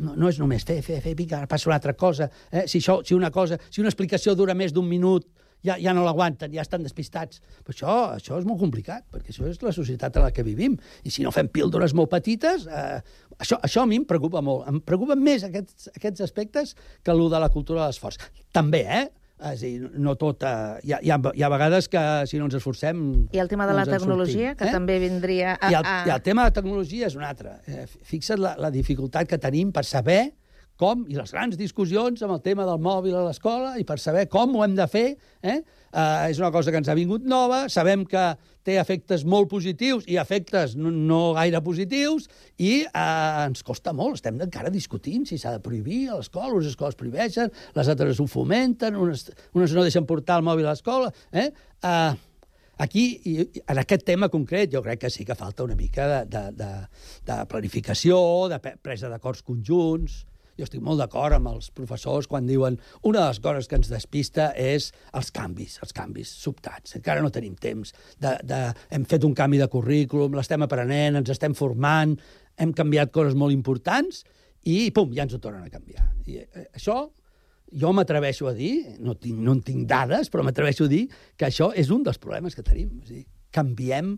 [0.00, 2.30] No, no és només fer, fer, fer, vinga, ara passo una altra cosa.
[2.48, 2.64] Eh?
[2.64, 5.26] Si, això, si una cosa, si una explicació dura més d'un minut,
[5.66, 7.42] ja, ja no l'aguanten, ja estan despistats.
[7.66, 10.78] Però això, això és molt complicat, perquè això és la societat en la que vivim.
[11.04, 13.02] I si no fem píldores molt petites, eh,
[13.38, 14.66] això, això a mi em preocupa molt.
[14.70, 18.20] Em preocupen més aquests, aquests aspectes que el de la cultura de l'esforç.
[18.54, 19.06] També, eh?
[19.36, 20.46] És a dir, no tot...
[20.48, 22.00] Eh, hi, ha, hi, ha, hi ha vegades que
[22.30, 23.02] si no ens esforcem...
[23.36, 24.72] I el tema de no la tecnologia, sortim, que eh?
[24.72, 25.72] també vindria a...
[25.72, 25.96] I el, a...
[26.08, 27.58] I el tema de tecnologia és un altre.
[27.68, 30.22] Eh, fixa't la, la dificultat que tenim per saber
[30.80, 34.26] com, i les grans discussions amb el tema del mòbil a l'escola, i per saber
[34.32, 35.06] com ho hem de fer,
[35.42, 35.62] eh?
[35.96, 38.24] Uh, és una cosa que ens ha vingut nova, sabem que
[38.66, 42.26] té efectes molt positius i efectes no, no gaire positius,
[42.60, 46.74] i uh, ens costa molt, estem encara discutint si s'ha de prohibir a l'escola, unes
[46.74, 51.12] escoles prohibeixen, les altres ho fomenten, unes, unes no deixen portar el mòbil a l'escola,
[51.32, 51.50] eh?
[51.80, 52.16] Uh,
[52.78, 53.16] Aquí,
[53.64, 56.72] en aquest tema concret, jo crec que sí que falta una mica de, de, de,
[57.24, 58.18] de planificació,
[58.52, 60.26] de presa d'acords conjunts.
[60.56, 63.90] Jo estic molt d'acord amb els professors quan diuen una de les coses que ens
[63.92, 66.96] despista és els canvis, els canvis sobtats.
[66.96, 67.92] Encara no tenim temps.
[68.22, 68.62] De, de,
[68.96, 72.16] hem fet un canvi de currículum, l'estem aprenent, ens estem formant,
[72.56, 74.24] hem canviat coses molt importants
[74.64, 76.08] i, pum, ja ens ho tornen a canviar.
[76.26, 77.04] I eh, això
[77.76, 81.48] jo m'atreveixo a dir, no, tinc, no en tinc dades, però m'atreveixo a dir que
[81.48, 82.96] això és un dels problemes que tenim.
[83.02, 84.14] És dir, canviem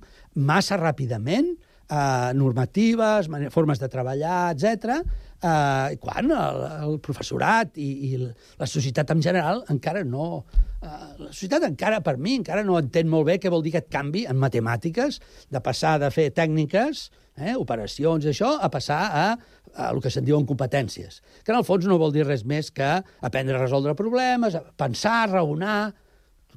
[0.48, 1.56] massa ràpidament
[1.88, 5.00] eh, normatives, formes de treballar, etc.
[5.38, 10.44] Eh, quan el, el professorat i, i la societat en general encara no...
[10.78, 13.92] Eh, la societat encara, per mi, encara no entén molt bé què vol dir aquest
[13.92, 15.20] canvi en matemàtiques,
[15.50, 19.28] de passar de fer tècniques, eh, operacions, això, a passar a,
[19.74, 22.70] a el que se'n diuen competències, que en el fons no vol dir res més
[22.74, 25.80] que aprendre a resoldre problemes, pensar, raonar...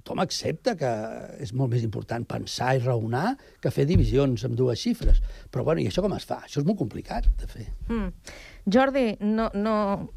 [0.01, 0.89] Tothom accepta que
[1.45, 5.19] és molt més important pensar i raonar que fer divisions amb dues xifres.
[5.53, 6.39] Però, bueno, i això com es fa?
[6.47, 7.67] Això és molt complicat de fer.
[7.85, 8.07] Mm.
[8.73, 9.75] Jordi, no, no...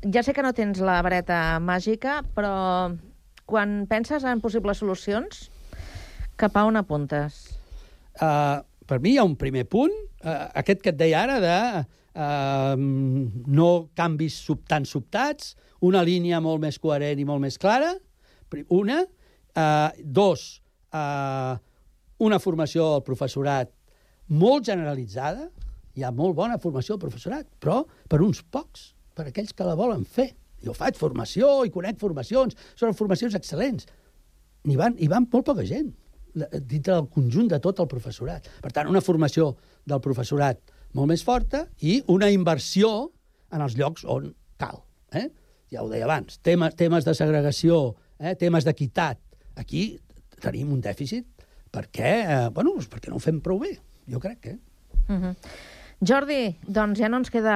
[0.08, 2.54] ja sé que no tens la vareta màgica, però
[3.44, 5.50] quan penses en possibles solucions,
[6.40, 7.42] cap a on apuntes?
[8.16, 9.92] Uh, per mi hi ha un primer punt,
[10.24, 13.68] uh, aquest que et deia ara, de uh, no
[14.00, 15.52] canvis sub, tan sobtats,
[15.84, 17.92] una línia molt més coherent i molt més clara,
[18.70, 19.02] una.
[19.54, 20.62] Uh, dos,
[20.94, 21.54] uh,
[22.26, 23.70] una formació al professorat
[24.34, 25.48] molt generalitzada,
[25.94, 29.76] hi ha molt bona formació al professorat, però per uns pocs, per aquells que la
[29.78, 30.32] volen fer.
[30.64, 33.86] Jo faig formació i conec formacions, són formacions excel·lents.
[34.64, 35.92] N'hi van, hi van molt poca gent
[36.34, 38.48] dintre del conjunt de tot el professorat.
[38.62, 39.52] Per tant, una formació
[39.86, 40.60] del professorat
[40.94, 42.90] molt més forta i una inversió
[43.54, 44.82] en els llocs on cal.
[45.14, 45.28] Eh?
[45.70, 48.34] Ja ho deia abans, temes, temes de segregació, eh?
[48.38, 49.20] temes d'equitat.
[49.60, 49.84] Aquí
[50.42, 53.76] tenim un dèficit perquè, eh, bueno, doncs perquè no ho fem prou bé,
[54.10, 54.58] jo crec, eh?
[55.08, 55.34] Uh -huh.
[56.04, 57.54] Jordi, doncs ja no ens queda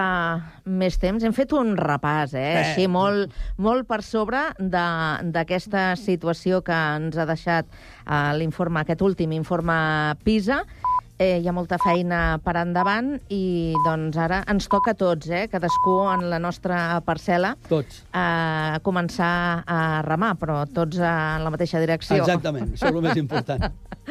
[0.64, 1.22] més temps.
[1.24, 2.44] Hem fet un repàs, eh?
[2.46, 2.58] Eh.
[2.62, 9.32] Així, molt, molt per sobre d'aquesta situació que ens ha deixat eh, l'informe, aquest últim
[9.32, 9.74] informe
[10.24, 10.62] PISA.
[11.18, 15.48] Eh, hi ha molta feina per endavant i doncs ara ens toca a tots, eh?
[15.50, 18.04] cadascú en la nostra parcel·la, Tots.
[18.14, 22.20] a començar a remar, però tots en la mateixa direcció.
[22.22, 23.66] Exactament, això és el més important.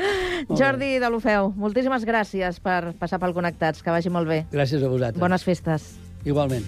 [0.59, 3.81] Jordi de l'Ofeu, moltíssimes gràcies per passar pel Connectats.
[3.81, 4.43] Que vagi molt bé.
[4.51, 5.23] Gràcies a vosaltres.
[5.23, 5.93] Bones festes.
[6.27, 6.67] Igualment.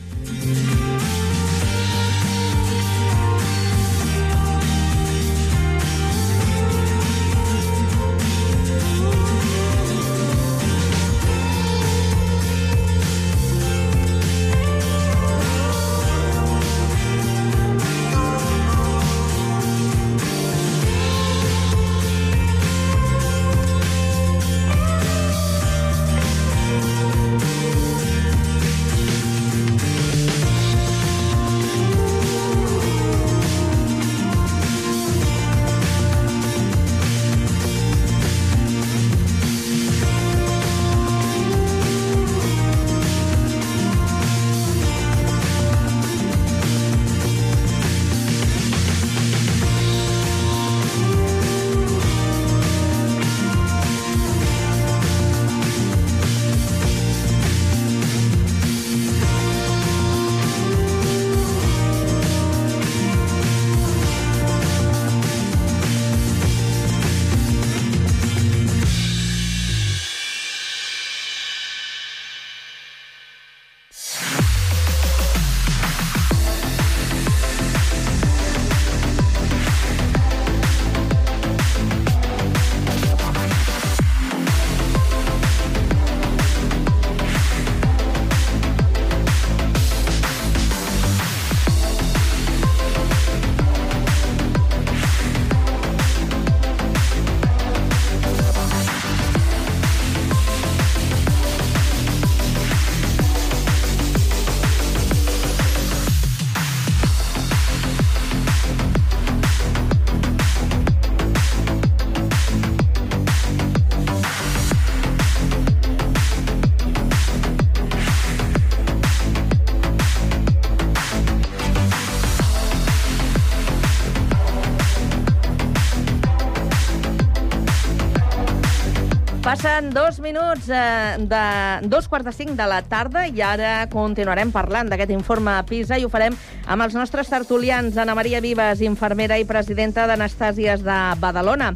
[129.80, 134.50] Passen dos minuts eh, de dos quarts de cinc de la tarda i ara continuarem
[134.52, 136.36] parlant d'aquest informe PISA i ho farem
[136.68, 141.70] amb els nostres tertulians, Ana Maria Vives, infermera i presidenta d'Anastàsies de Badalona.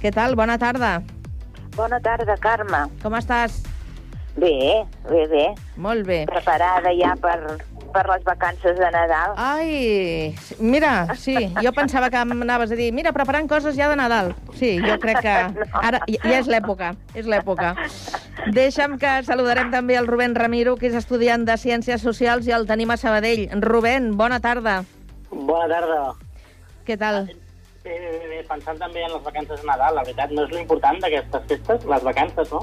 [0.00, 0.32] Què tal?
[0.32, 0.94] Bona tarda.
[1.76, 2.86] Bona tarda, Carme.
[3.04, 3.60] Com estàs?
[4.32, 5.44] Bé, bé, bé.
[5.76, 6.22] Molt bé.
[6.32, 7.36] Preparada ja per,
[7.92, 9.34] per les vacances de Nadal.
[9.36, 14.32] Ai, mira, sí, jo pensava que m'anaves a dir, mira, preparant coses ja de Nadal.
[14.58, 15.36] Sí, jo crec que
[15.88, 17.74] ara ja és l'època, és l'època.
[18.52, 22.66] Deixa'm que saludarem també el Rubén Ramiro, que és estudiant de Ciències Socials i el
[22.66, 23.46] tenim a Sabadell.
[23.62, 24.82] Rubén, bona tarda.
[25.30, 26.02] Bona tarda.
[26.86, 27.26] Què tal?
[27.82, 32.04] Pensant també en les vacances de Nadal, la veritat, no és l'important d'aquestes festes, les
[32.04, 32.60] vacances, no?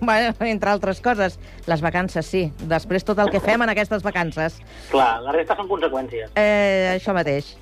[0.00, 1.38] bueno, entre altres coses,
[1.70, 2.42] les vacances, sí.
[2.68, 4.58] Després tot el que fem en aquestes vacances.
[4.90, 6.34] Clar, la resta són conseqüències.
[6.36, 7.54] Eh, això mateix.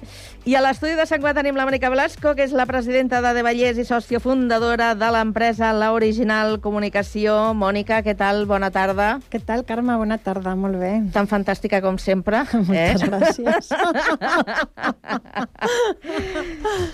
[0.48, 3.34] I a l'estudi de Sant Cugat tenim la Mònica Blasco, que és la presidenta de
[3.36, 7.34] Devallers i sòcia fundadora de l'empresa La Original Comunicació.
[7.52, 8.46] Mònica, què tal?
[8.48, 9.08] Bona tarda.
[9.28, 9.98] Què tal, Carme?
[10.00, 10.94] Bona tarda, molt bé.
[11.12, 12.46] Tan fantàstica com sempre.
[12.70, 13.10] Moltes eh?
[13.12, 13.68] gràcies.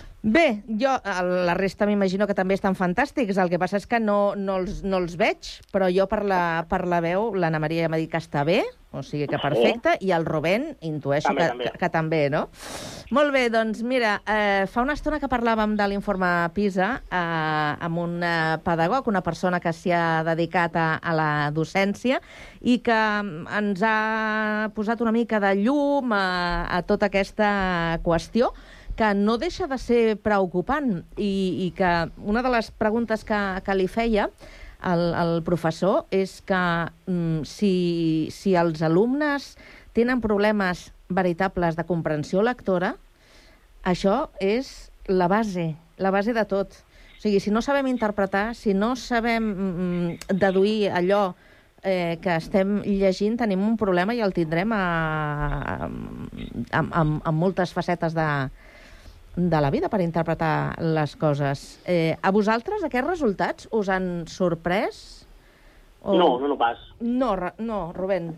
[0.24, 3.36] Bé, jo, la resta m'imagino que també estan fantàstics.
[3.36, 6.64] El que passa és que no, no, els, no els veig, però jo per la,
[6.70, 8.62] per la veu, l'Anna Maria ja m'ha dit que està bé,
[8.94, 11.66] o sigui que perfecte, i el Rubén intueixo També, que, també.
[11.74, 12.46] que, que també, no?
[13.12, 18.00] Molt bé, doncs mira, eh, fa una estona que parlàvem de l'informe PISA eh, amb
[18.00, 22.22] un eh, pedagog, una persona que s'hi ha dedicat a, a la docència
[22.62, 26.24] i que mm, ens ha posat una mica de llum a,
[26.70, 28.54] a tota aquesta qüestió
[28.96, 33.74] que no deixa de ser preocupant i, i que una de les preguntes que, que
[33.74, 34.28] li feia
[34.84, 36.62] el, el professor és que
[37.10, 37.74] mm, si,
[38.34, 39.54] si els alumnes
[39.96, 42.94] tenen problemes veritables de comprensió lectora,
[43.84, 46.74] això és la base, la base de tot.
[47.18, 51.34] O sigui, si no sabem interpretar, si no sabem mm, deduir allò
[51.82, 57.38] eh, que estem llegint, tenim un problema i el tindrem a, a, amb, amb, amb
[57.38, 58.28] moltes facetes de,
[59.36, 61.64] de la vida per interpretar les coses.
[61.86, 65.26] Eh, a vosaltres aquests resultats us han sorprès?
[66.04, 66.78] No, no, no pas.
[67.00, 68.34] No, no, Rubén.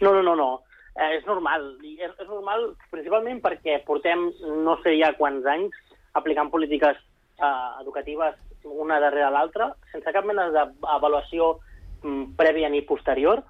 [0.00, 0.50] No, no, no, no.
[0.94, 1.74] Eh, és normal.
[1.84, 4.30] I És, és normal principalment perquè portem
[4.64, 5.76] no sé ja quants anys
[6.16, 11.54] aplicant polítiques eh, educatives una darrere l'altra, sense cap mena d'avaluació
[12.02, 13.42] mm, prèvia ni posterior.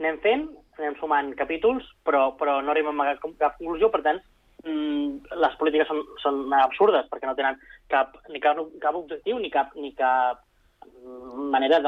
[0.00, 0.46] Anem fent,
[0.78, 4.20] anem sumant capítols, però, però no arribem a cap, cap conclusió, per tant,
[4.66, 7.58] les polítiques són, són absurdes, perquè no tenen
[7.92, 10.42] cap, ni cap, cap objectiu ni cap, ni cap
[10.86, 11.80] mm, manera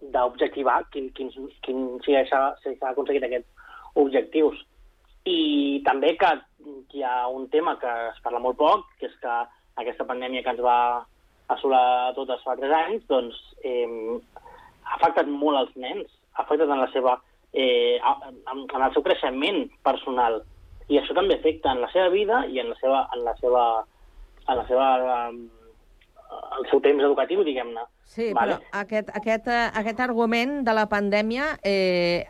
[0.00, 1.30] d'objectivar quin, quin,
[1.64, 3.48] quin, si s'ha si aconseguit aquests
[4.00, 4.56] objectius.
[5.28, 6.30] I també que
[6.94, 9.34] hi ha un tema que es parla molt poc, que és que
[9.80, 10.78] aquesta pandèmia que ens va
[11.50, 13.36] assolar a totes fa tres anys, doncs
[13.66, 13.88] eh,
[14.86, 17.18] ha afectat molt els nens, ha afectat en la seva
[17.52, 20.40] eh, en, en el seu creixement personal.
[20.90, 23.64] I això també afecta en la seva vida i en la seva, en la seva,
[24.48, 24.88] en la seva,
[26.58, 27.86] el seu temps educatiu, diguem-ne.
[28.10, 28.58] Sí, Vale.
[28.58, 32.26] però aquest, aquest, eh, aquest argument de la pandèmia eh,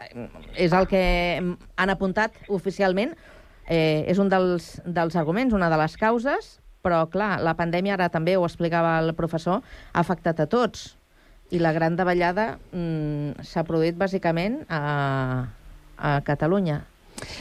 [0.61, 1.03] és el que
[1.41, 3.17] han apuntat oficialment.
[3.71, 8.09] Eh, és un dels, dels arguments, una de les causes, però, clar, la pandèmia, ara
[8.11, 9.61] també ho explicava el professor,
[9.93, 10.97] ha afectat a tots.
[11.55, 14.81] I la gran davallada mm, s'ha produït bàsicament a,
[15.97, 16.81] a Catalunya.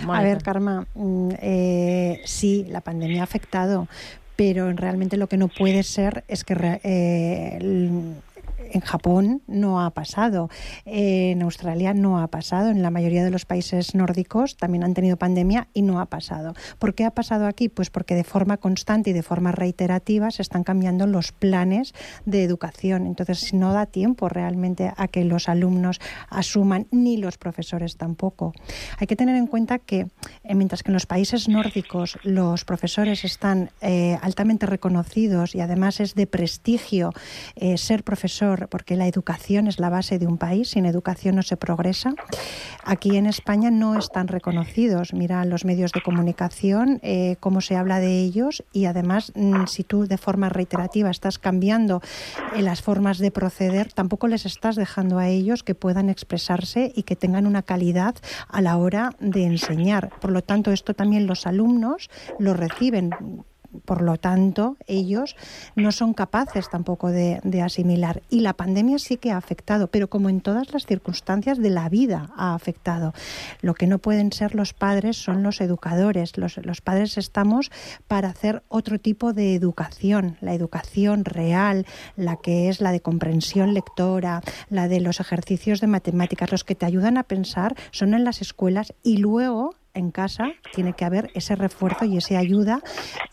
[0.08, 3.88] A ver, Karma, mm, eh, sí, la pandemia ha afectado,
[4.36, 7.60] pero realmente lo que no puede ser es que eh,
[8.72, 10.50] en Japón no ha pasado,
[10.86, 15.18] en Australia no ha pasado, en la mayoría de los países nórdicos también han tenido
[15.18, 16.54] pandemia y no ha pasado.
[16.78, 17.70] ¿Por qué ha pasado aquí?
[17.70, 21.94] Pues porque de forma constante y de forma reiterativa se están cambiando los planes
[22.26, 23.06] de educación.
[23.06, 26.00] Entonces no da tiempo realmente a que los alumnos
[26.30, 28.54] asuman, ni los profesores tampoco.
[28.98, 30.08] Hay que tener en cuenta que
[30.44, 36.00] eh, mientras que en los países nórdicos los profesores están eh, altamente reconocidos y además
[36.00, 37.12] es de prestigio
[37.56, 41.44] eh, ser profesor porque la educación es la base de un país, sin educación no
[41.44, 42.14] se progresa.
[42.84, 45.14] Aquí en España no están reconocidos.
[45.14, 49.84] Mira los medios de comunicación, eh, cómo se habla de ellos y además mm, si
[49.84, 52.02] tú de forma reiterativa estás cambiando
[52.56, 57.04] eh, las formas de proceder, tampoco les estás dejando a ellos que puedan expresarse y
[57.04, 58.16] que tengan una calidad
[58.48, 60.12] a la hora de enseñar.
[60.20, 63.12] Por lo tanto, esto también los alumnos lo reciben.
[63.86, 65.36] Por lo tanto, ellos
[65.76, 68.22] no son capaces tampoco de, asimilar.
[68.30, 71.90] Y la pandemia sí que ha afectado, pero como en todas las circunstancias de la
[71.90, 73.14] vida ha afectado.
[73.62, 76.38] Lo que no pueden ser los padres son los educadores.
[76.38, 77.72] Los, los padres estamos
[78.08, 83.74] para hacer otro tipo de educación, la educación real, la que es la de comprensión
[83.74, 88.24] lectora, la de los ejercicios de matemáticas, los que te ayudan a pensar son en
[88.24, 92.80] las escuelas y luego en casa tiene que haber ese refuerzo y esa ayuda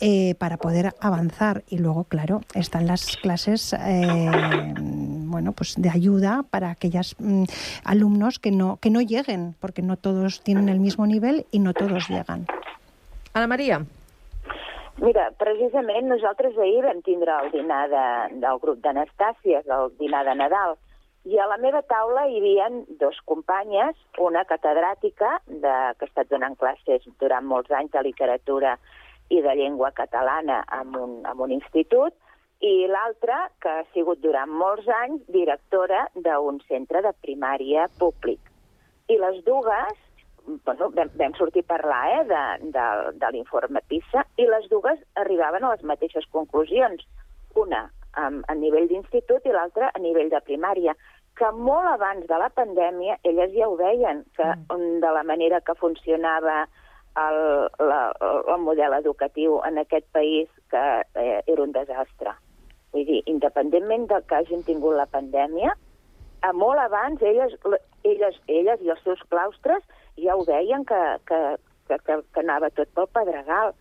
[0.01, 1.63] eh, para poder avanzar.
[1.69, 4.75] Y luego, claro, están las clases eh,
[5.37, 7.17] bueno, pues de ayuda para aquellos
[7.85, 11.75] alumnos que no, que no lleguen, porque no todos tienen el mismo nivel y no
[11.75, 12.47] todos llegan.
[13.35, 13.85] Ana Maria.
[14.97, 18.05] Mira, precisament nosaltres ahir vam tindre el dinar de,
[18.41, 20.79] del grup d'Anastàcies, el dinar de Nadal,
[21.27, 22.69] i a la meva taula hi havia
[23.01, 28.77] dos companyes, una catedràtica de, que ha estat donant classes durant molts anys de literatura
[29.35, 32.15] i de llengua catalana en un, en un institut,
[32.63, 38.39] i l'altra que ha sigut durant molts anys directora d'un centre de primària públic.
[39.11, 39.99] I les dues,
[40.47, 42.45] bueno, vam, vam sortir a parlar eh, de,
[42.79, 42.87] de,
[43.19, 47.03] de l'informe PISA, i les dues arribaven a les mateixes conclusions.
[47.59, 50.97] Una a, a nivell d'institut i l'altra a nivell de primària
[51.37, 55.01] que molt abans de la pandèmia elles ja ho veien, que mm.
[55.05, 56.65] de la manera que funcionava
[57.17, 57.41] el,
[57.81, 60.85] la, el model educatiu en aquest país que
[61.15, 62.33] eh, era un desastre.
[62.93, 65.75] Vull dir, independentment del que hagin tingut la pandèmia,
[66.47, 67.57] a molt abans elles,
[68.05, 69.83] elles, elles i els seus claustres
[70.21, 71.41] ja ho veien que, que,
[71.89, 73.75] que, que, que anava tot pel pedregal.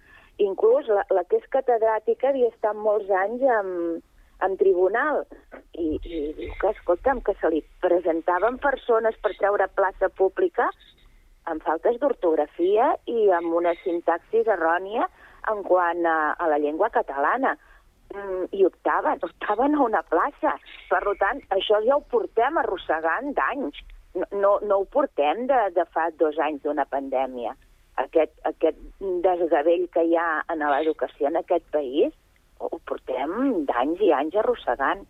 [0.43, 4.03] Inclús la, la que és catedràtica havia estat molts anys amb,
[4.43, 5.23] en tribunal
[5.73, 10.67] i, i que, escolta'm, que se li presentaven persones per treure plaça pública
[11.51, 15.07] amb faltes d'ortografia i amb una sintaxis errònia
[15.51, 17.53] en quant a, a la llengua catalana
[18.13, 20.55] mm, i optaven, optaven a una plaça.
[20.89, 23.83] Per tant, això ja ho portem arrossegant d'anys.
[24.15, 27.53] No, no, no ho portem de, de fa dos anys d'una pandèmia.
[28.01, 28.79] Aquest, aquest
[29.23, 32.15] desgavell que hi ha en l'educació en aquest país
[32.59, 35.03] ho portem d'anys i anys arrossegant.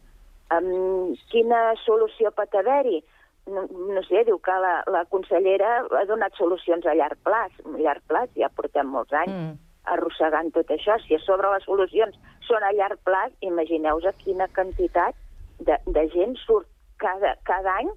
[0.54, 3.02] Um, quina solució pot haver-hi?
[3.50, 7.54] No, no sé, diu que la, la consellera ha donat solucions a llarg plaç.
[7.66, 9.36] A llarg plaç ja portem molts anys.
[9.36, 9.62] Mm.
[9.86, 10.96] arrossegant tot això.
[11.04, 12.16] Si a sobre les solucions
[12.48, 15.14] són a llarg plaç, imagineu-vos quina quantitat
[15.60, 16.68] de, de gent surt
[17.02, 17.92] cada, cada any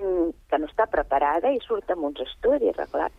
[0.00, 3.10] mm, que no està preparada i surt amb uns estudis, clar.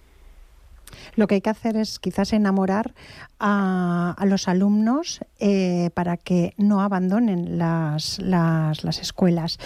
[1.16, 2.94] Lo que hay que hacer es quizás enamorar
[3.40, 9.60] a, los alumnos eh, para que no abandonen las, las, las escuelas.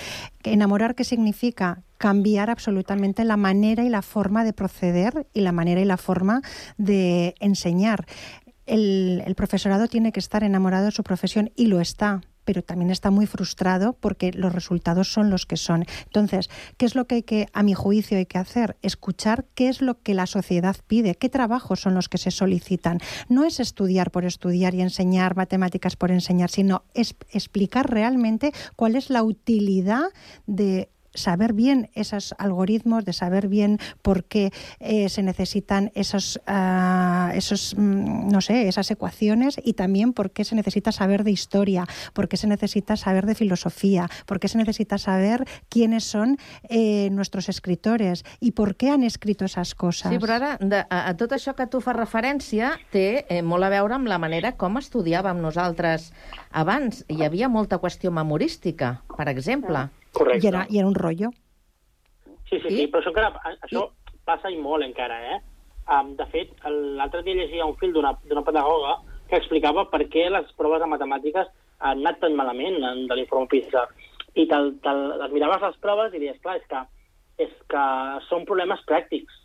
[0.43, 1.83] Enamorar, ¿qué significa?
[1.97, 6.41] Cambiar absolutamente la manera y la forma de proceder y la manera y la forma
[6.77, 8.05] de enseñar.
[8.65, 13.11] El profesorado tiene que estar enamorado de su profesión y lo está, pero también está
[13.11, 15.85] muy frustrado porque los resultados son los que son.
[16.05, 18.75] Entonces, ¿qué es lo que hay que, a mi juicio, hay que hacer?
[18.81, 23.01] Escuchar qué es lo que la sociedad pide, qué trabajos son los que se solicitan.
[23.27, 28.95] No es estudiar por estudiar y enseñar matemáticas por enseñar, sino es explicar realmente cuál
[28.95, 30.05] es la utilidad
[30.47, 37.31] de saber bien esos algoritmos, de saber bien por qué eh, se necesitan esos, ah,
[37.35, 41.85] esos, mm, no sé, esas ecuaciones y también por qué se necesita saber de historia,
[42.13, 46.37] por qué se necesita saber de filosofía, por qué se necesita saber quiénes son
[46.69, 50.11] eh, nuestros escritores y por qué han escrito esas cosas.
[50.11, 53.65] Sí, però ara, de, a, a tot això que tu fas referència té eh, molt
[53.65, 56.11] a veure amb la manera com estudiàvem nosaltres
[56.51, 57.03] abans.
[57.09, 59.87] Hi havia molta qüestió memorística, per exemple.
[60.13, 60.45] Correcte.
[60.45, 61.29] Y era, y era un rollo.
[62.49, 63.85] Sí, sí, sí, però això, encara, això
[64.25, 65.39] passa i molt encara, eh?
[65.89, 66.53] Um, de fet,
[66.97, 68.97] l'altre dia llegia un fil d'una pedagoga
[69.29, 71.49] que explicava per què les proves de matemàtiques
[71.79, 73.85] han anat tan malament en, de l'informe PISA.
[74.37, 76.81] I te'l, te'l, et miraves les proves i dius, clar, és que,
[77.45, 77.83] és que
[78.27, 79.37] són problemes pràctics.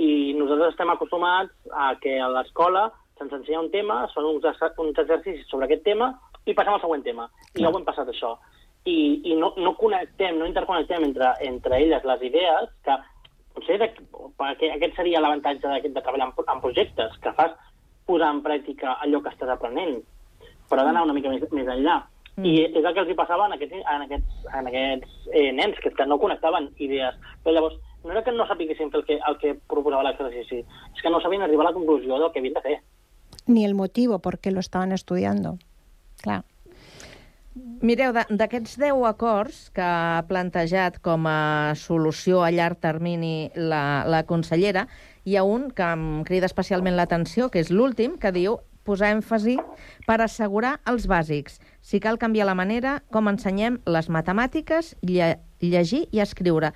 [0.00, 2.88] I nosaltres estem acostumats a que a l'escola
[3.18, 6.12] se'ns ensenya un tema, són uns, uns exercicis sobre aquest tema
[6.44, 7.28] i passem al següent tema.
[7.54, 8.34] I ja ho hem passat, això
[8.84, 12.96] i, i no, no connectem, no interconnectem entre, entre elles les idees, que
[13.54, 13.90] potser de,
[14.40, 17.54] perquè aquest seria l'avantatge de, de treballar en, en projectes, que fas
[18.04, 20.02] posar en pràctica allò que estàs aprenent,
[20.68, 22.02] però ha d'anar una mica més, més enllà.
[22.34, 22.44] Mm.
[22.50, 25.78] I és el que els hi passava en aquests, en aquests, en aquests eh, nens,
[25.80, 27.16] que, que no connectaven idees.
[27.44, 31.00] Però llavors, no era que no sapiguessin fer el que, el que proposava l'exercici, és
[31.04, 32.80] que no sabien arribar a la conclusió del que havien de fer.
[33.46, 35.58] Ni el motivo por qué lo estaban estudiando.
[36.20, 36.44] Claro.
[37.54, 44.24] Mireu, d'aquests 10 acords que ha plantejat com a solució a llarg termini la, la
[44.26, 44.88] consellera,
[45.22, 49.54] hi ha un que em crida especialment l'atenció, que és l'últim, que diu posar èmfasi
[50.08, 51.60] per assegurar els bàsics.
[51.80, 56.74] Si cal canviar la manera com ensenyem les matemàtiques, lle llegir i escriure.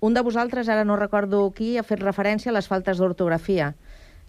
[0.00, 3.74] Un de vosaltres, ara no recordo qui, ha fet referència a les faltes d'ortografia.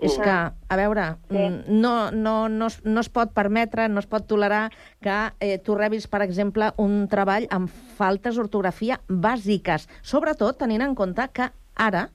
[0.02, 4.10] És que, a veure, mm, no, no, no, es, no es pot permetre, no es
[4.10, 10.58] pot tolerar que eh, tu rebis, per exemple, un treball amb faltes d'ortografia bàsiques, sobretot
[10.58, 12.08] tenint en compte que ara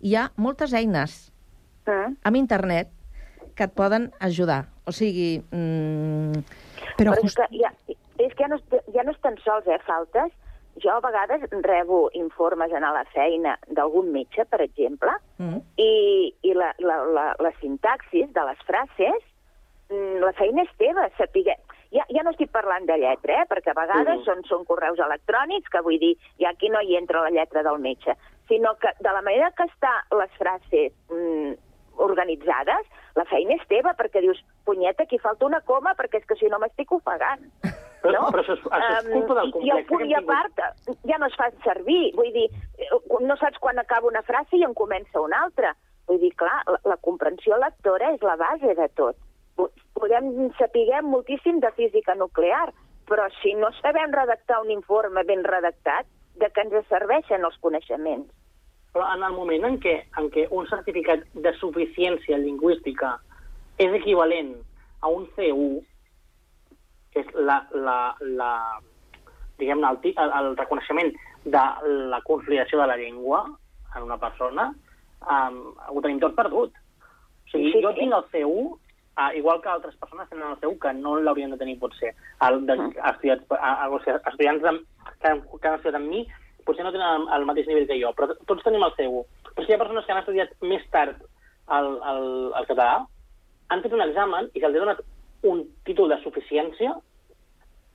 [0.00, 1.34] hi ha moltes eines
[1.86, 2.16] Mm.
[2.24, 2.88] amb internet
[3.54, 4.64] que et poden ajudar.
[4.84, 5.44] O sigui...
[5.52, 6.44] Mm,
[6.98, 7.70] Però, és, que ja,
[8.18, 8.58] és que ja no,
[8.94, 10.32] ja no és tan sols, eh, faltes.
[10.84, 15.62] Jo a vegades rebo informes a la feina d'algun metge, per exemple, mm.
[15.80, 19.22] i, i la, la, la, la sintaxis de les frases,
[19.88, 21.56] mm, la feina és teva, saber...
[21.94, 24.24] Ja, ja no estic parlant de lletra, eh, perquè a vegades Mhm.
[24.26, 27.78] són, són correus electrònics, que vull dir, ja aquí no hi entra la lletra del
[27.78, 28.16] metge,
[28.48, 31.54] sinó que de la manera que està les frases mm,
[32.02, 36.34] organitzades, la feina és teva, perquè dius, punyeta, aquí falta una coma, perquè és que
[36.34, 37.46] si no m'estic ofegant.
[38.04, 38.30] Però, No?
[38.34, 39.66] però això, és, això és culpa del complex.
[39.66, 40.58] I el punt i a part
[41.08, 42.12] ja no es fa servir.
[42.18, 42.88] Vull dir, eh,
[43.24, 45.72] no saps quan acaba una frase i en comença una altra.
[46.06, 49.16] Vull dir, clar, la, la comprensió lectora és la base de tot.
[49.56, 52.72] Po- Podem saber moltíssim de física nuclear,
[53.08, 56.04] però si no sabem redactar un informe ben redactat,
[56.36, 58.28] de què ens serveixen els coneixements?
[58.92, 63.16] Però en el moment en què, en què un certificat de suficiència lingüística
[63.78, 64.56] és equivalent
[65.00, 65.80] a un C1,
[67.14, 67.98] que és la, la,
[68.38, 68.50] la,
[69.58, 71.12] diguem-ne, el, el, reconeixement
[71.44, 71.64] de
[72.10, 73.44] la consolidació de la llengua
[73.94, 74.68] en una persona,
[75.22, 75.60] um,
[75.94, 76.72] ho tenim tot perdut.
[76.74, 78.00] O sigui, Sí, jo sí.
[78.00, 81.58] tinc el C1, uh, igual que altres persones tenen el C1, que no l'haurien de
[81.60, 82.14] tenir potser.
[82.42, 82.74] El, de,
[83.12, 84.72] estudiats, a, a, o sigui, estudiants de,
[85.20, 86.24] que, han- que han estudiat amb mi
[86.64, 89.22] potser no tenen el, el mateix nivell que jo, però tots tenim el C1.
[89.54, 91.18] Però si hi ha persones que han estudiat més tard
[91.76, 92.24] el, el,
[92.58, 93.04] el català,
[93.70, 95.02] han fet un examen i se'ls ha donat
[95.44, 96.94] un títol de suficiència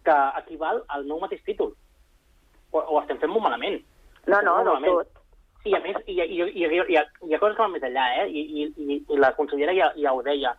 [0.06, 1.74] que equival al meu mateix títol.
[2.72, 3.80] O, o estem fent molt malament.
[4.28, 4.91] No, no, del malament.
[4.93, 5.16] tot.
[5.68, 7.74] I a més, hi, ha- hi, hi, ha- hi, ha, hi ha coses que van
[7.74, 8.28] més enllà, eh?
[8.30, 10.54] I, i, i, i la consellera ja, ja ho deia.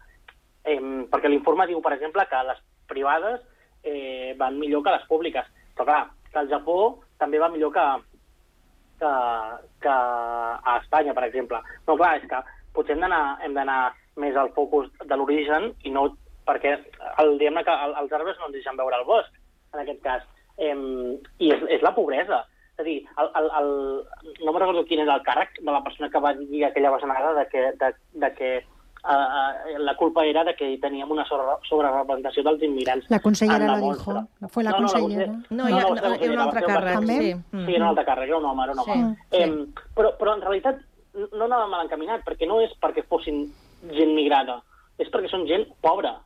[0.65, 0.77] Eh,
[1.13, 2.61] perquè l'informe diu, per exemple, que les
[2.91, 3.41] privades
[3.83, 5.47] eh, van millor que les públiques.
[5.77, 6.77] Però clar, que el Japó
[7.23, 7.87] també va millor que,
[9.01, 9.13] que,
[9.87, 11.63] que a Espanya, per exemple.
[11.87, 12.43] No, clar, és que
[12.77, 13.81] potser hem d'anar
[14.21, 16.11] més el focus de l'origen i no
[16.51, 16.75] perquè
[17.23, 19.31] el, diguem que el, els arbres no ens deixen veure el bosc,
[19.73, 20.27] en aquest cas.
[20.59, 20.75] Eh,
[21.39, 22.43] I és, és la pobresa.
[22.75, 23.71] És a dir, el, el, el,
[24.45, 27.33] no me'n recordo quin era el càrrec de la persona que va dir aquella bajanada
[27.39, 27.91] de que, de,
[28.25, 28.51] de que
[29.05, 33.07] uh, la culpa era de que teníem una sobre, sobrerepresentació dels immigrants.
[33.13, 34.23] La consellera mostra.
[34.41, 34.49] dijo.
[34.49, 35.27] Fue la No, no, la consellera.
[35.27, 37.19] conse- No, va ser no, hi ha un altre càrrec, També?
[37.21, 37.35] sí.
[37.67, 38.97] Sí, era un altre càrrec, era un home, era un home.
[39.31, 39.55] Sí, Em,
[39.97, 40.81] però, però en realitat
[41.37, 43.45] no anava mal encaminat, perquè no és perquè fossin
[43.93, 44.61] gent migrada,
[44.99, 46.17] és perquè són gent pobra.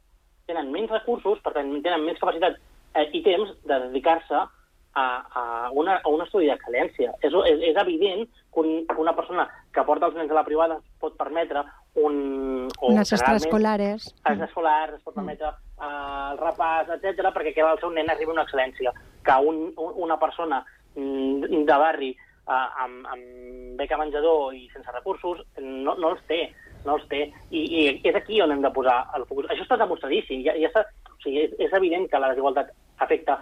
[0.46, 2.58] Tenen menys recursos, per tant, tenen menys capacitat
[2.94, 5.04] eh, i temps de dedicar-se a,
[5.40, 7.14] a, una, a un estudi d'excel·lència.
[7.24, 10.76] És, és, és evident que un, una persona que porta els nens a la privada
[11.02, 11.64] pot permetre
[11.98, 12.68] un...
[12.78, 14.06] o Unas generalment- extraescolares.
[14.30, 15.88] els escolars, es pot permetre eh,
[16.34, 18.92] el repàs, etc perquè que el seu nen arribi a una excel·lència.
[19.24, 20.60] Que un, un, una persona
[20.94, 26.44] mm, de barri eh, amb, amb beca menjador i sense recursos no, no els té,
[26.84, 27.26] no els té.
[27.50, 29.48] I, I és aquí on hem de posar el focus.
[29.50, 30.44] Això està demostradíssim.
[30.46, 32.72] Ja, ja o sigui, és, és evident que la desigualtat
[33.04, 33.40] afecta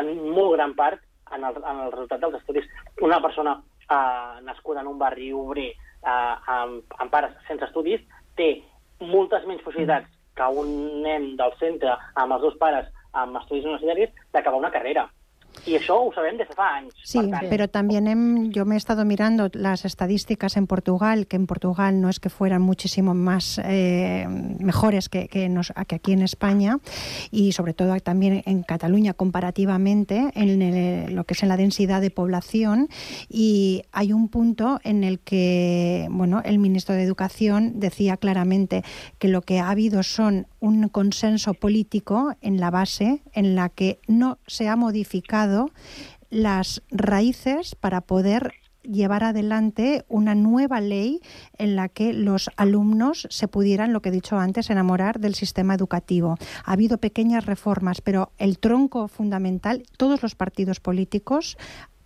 [0.00, 1.02] en molt gran part
[1.34, 2.68] en el, en el resultat dels estudis.
[3.00, 3.56] Una persona
[3.88, 8.02] eh, nascuda en un barri obrer eh, amb, amb pares sense estudis
[8.36, 8.54] té
[9.02, 14.14] moltes menys possibilitats que un nen del centre amb els dos pares amb estudis universitaris
[14.32, 15.08] d'acabar una carrera.
[15.64, 16.92] I això ho sabem des de fa anys.
[17.04, 21.36] Sí, tant, pero también hem- yo me he estado mirando las estadísticas en Portugal, que
[21.36, 24.26] en Portugal no es que fueran muchísimo más eh,
[24.58, 26.78] mejores que, que, nos- que aquí en España
[27.30, 32.00] y sobre todo también en Cataluña comparativamente en el- lo que es en la densidad
[32.00, 32.88] de población
[33.28, 38.82] y hay un punto en el que bueno el ministro de Educación decía claramente
[39.18, 44.00] que lo que ha habido son un consenso político en la base en la que
[44.08, 45.51] no se ha modificado
[46.30, 51.20] las raíces para poder llevar adelante una nueva ley
[51.58, 55.74] en la que los alumnos se pudieran, lo que he dicho antes, enamorar del sistema
[55.74, 56.36] educativo.
[56.64, 61.56] Ha habido pequeñas reformas, pero el tronco fundamental, todos los partidos políticos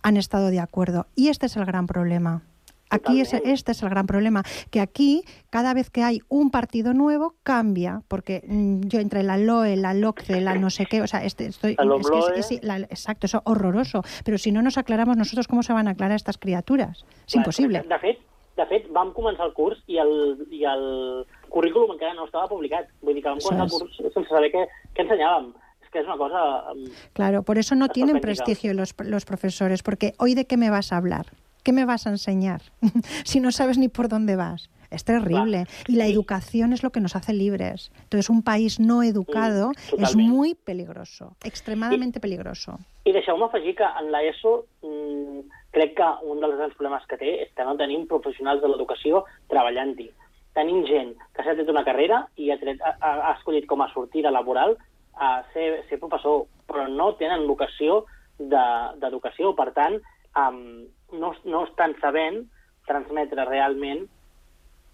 [0.03, 1.07] han estado de acuerdo.
[1.15, 2.43] Y este es el gran problema.
[2.89, 6.93] Aquí es, este es el gran problema, que aquí cada vez que hay un partido
[6.93, 11.07] nuevo cambia, porque mm, yo entre la LOE, la LOCCE, la no sé qué, o
[11.07, 14.51] sea, este, estoy, La es que es- es- la- exacto, eso es horroroso, pero si
[14.51, 17.81] no nos aclaramos nosotros cómo se van a aclarar estas criaturas, es Clar, imposible.
[17.87, 18.19] De fet,
[18.57, 22.87] de fet, vam començar el curs i el, i el currículum encara no estava publicat.
[23.03, 23.73] Vull dir que vam començar el és.
[23.77, 24.63] curs sense saber què,
[24.95, 25.51] què ensenyàvem.
[25.83, 26.41] És que és una cosa...
[26.71, 30.69] em, Claro, por eso no tienen prestigio los, los profesores, porque hoy de qué me
[30.71, 31.27] vas a hablar,
[31.67, 32.61] qué me vas a enseñar,
[33.25, 34.69] si no sabes ni por dónde vas.
[34.89, 35.65] Es terrible.
[35.89, 37.91] Y la educación es lo que nos hace libres.
[38.03, 40.29] Entonces, un país no educado es totalment.
[40.29, 42.79] muy peligroso, extremadamente peligroso.
[43.03, 44.53] I deixeu-me afegir que en l'ESO
[44.87, 45.39] mm,
[45.75, 49.25] crec que un dels grans problemes que té és que no tenim professionals de l'educació
[49.51, 50.07] treballant-hi.
[50.55, 52.95] Tenim gent que s'ha tret una carrera i ha, tret, ha,
[53.27, 54.77] ha escollit com a sortida laboral
[55.19, 58.05] a ser, ser professor, però no tenen vocació
[58.39, 59.51] de- d'educació.
[59.59, 59.99] Per tant,
[60.39, 62.43] um, no, no estan sabent
[62.87, 64.05] transmetre realment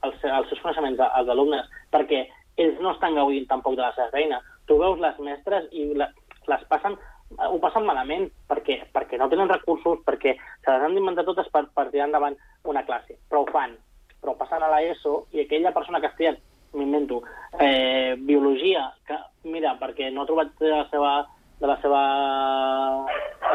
[0.04, 2.26] els, els seus coneixements als alumnes, perquè
[2.62, 4.42] ells no estan gaudint tampoc de la seva feina.
[4.68, 6.10] Tu veus les mestres i la,
[6.50, 6.98] les passen
[7.34, 11.66] ho passen malament perquè, perquè no tenen recursos, perquè se les han d'inventar totes per,
[11.74, 12.36] per tirar endavant
[12.70, 13.18] una classe.
[13.30, 13.76] Però ho fan.
[14.22, 16.36] Però passen a l'ESO i aquella persona que ha
[16.74, 17.22] m'invento,
[17.62, 21.12] eh, biologia, que, mira, perquè no ha trobat de la seva,
[21.60, 22.02] de la seva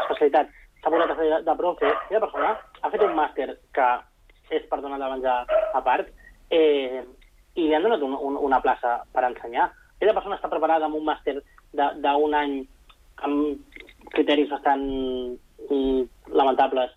[0.03, 2.51] especialitat, s'ha posat a fer de, profe, aquella persona
[2.81, 3.87] ha fet un màster que
[4.55, 5.37] és per donar de menjar
[5.75, 6.09] a part,
[6.49, 7.03] eh,
[7.55, 9.69] i li han donat un, un, una plaça per ensenyar.
[9.97, 11.39] Aquella persona està preparada amb un màster
[11.73, 12.61] d'un any
[13.27, 13.75] amb
[14.15, 14.85] criteris bastant
[15.67, 16.95] mm, lamentables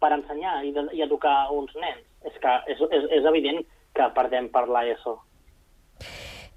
[0.00, 2.06] per ensenyar i, de, i educar uns nens.
[2.24, 3.60] És que és, és, és evident
[3.96, 5.18] que perdem per l'ESO.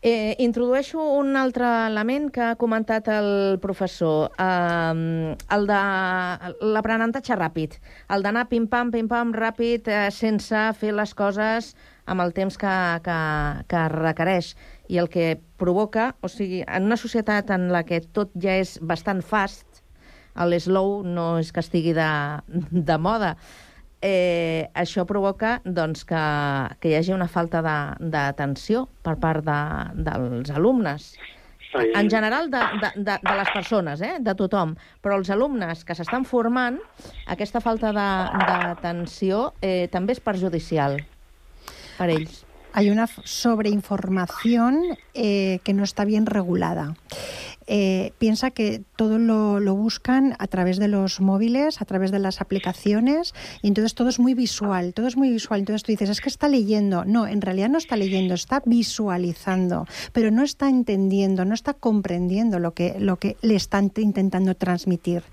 [0.05, 5.77] Eh, introdueixo un altre element que ha comentat el professor, eh, el de
[6.75, 7.77] l'aprenentatge ràpid,
[8.11, 11.71] el d'anar pim-pam, pim-pam, ràpid, eh, sense fer les coses
[12.03, 12.75] amb el temps que,
[13.07, 13.17] que,
[13.71, 14.57] que requereix.
[14.91, 18.75] I el que provoca, o sigui, en una societat en la que tot ja és
[18.83, 19.85] bastant fast,
[20.35, 22.11] el slow no és que estigui de,
[22.91, 23.37] de moda,
[24.03, 26.19] eh, això provoca doncs, que,
[26.83, 29.59] que hi hagi una falta de- d'atenció per part de,
[30.03, 31.13] dels alumnes.
[31.97, 34.17] En general, de, de, de, de les persones, eh?
[34.21, 34.75] de tothom.
[35.01, 36.77] Però els alumnes que s'estan formant,
[37.25, 40.99] aquesta falta de- d'atenció eh, també és perjudicial
[41.97, 42.43] per ells.
[42.75, 46.95] Hay una sobreinformación eh, que no está bien regulada.
[47.67, 52.19] Eh, piensa que todo lo, lo buscan a través de los móviles, a través de
[52.19, 55.61] las aplicaciones, y entonces todo es muy visual, todo es muy visual.
[55.61, 57.05] Entonces tú dices, es que está leyendo.
[57.05, 62.59] No, en realidad no está leyendo, está visualizando, pero no está entendiendo, no está comprendiendo
[62.59, 65.23] lo que, lo que le están intentando transmitir,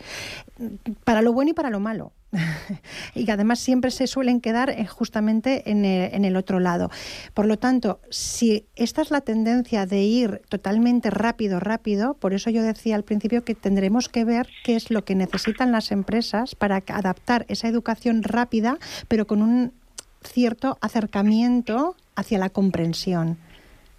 [1.05, 2.13] para lo bueno y para lo malo.
[3.15, 6.91] y que además siempre se suelen quedar eh, justamente en el, en el otro lado.
[7.35, 12.51] Por lo tanto, si esta es la tendencia de ir totalmente rápido, rápido, por eso
[12.51, 16.55] yo decía al principio que tendremos que ver qué es lo que necesitan las empresas
[16.55, 18.79] para adaptar esa educación rápida,
[19.09, 19.73] pero con un
[20.23, 23.39] cierto acercamiento hacia la comprensión.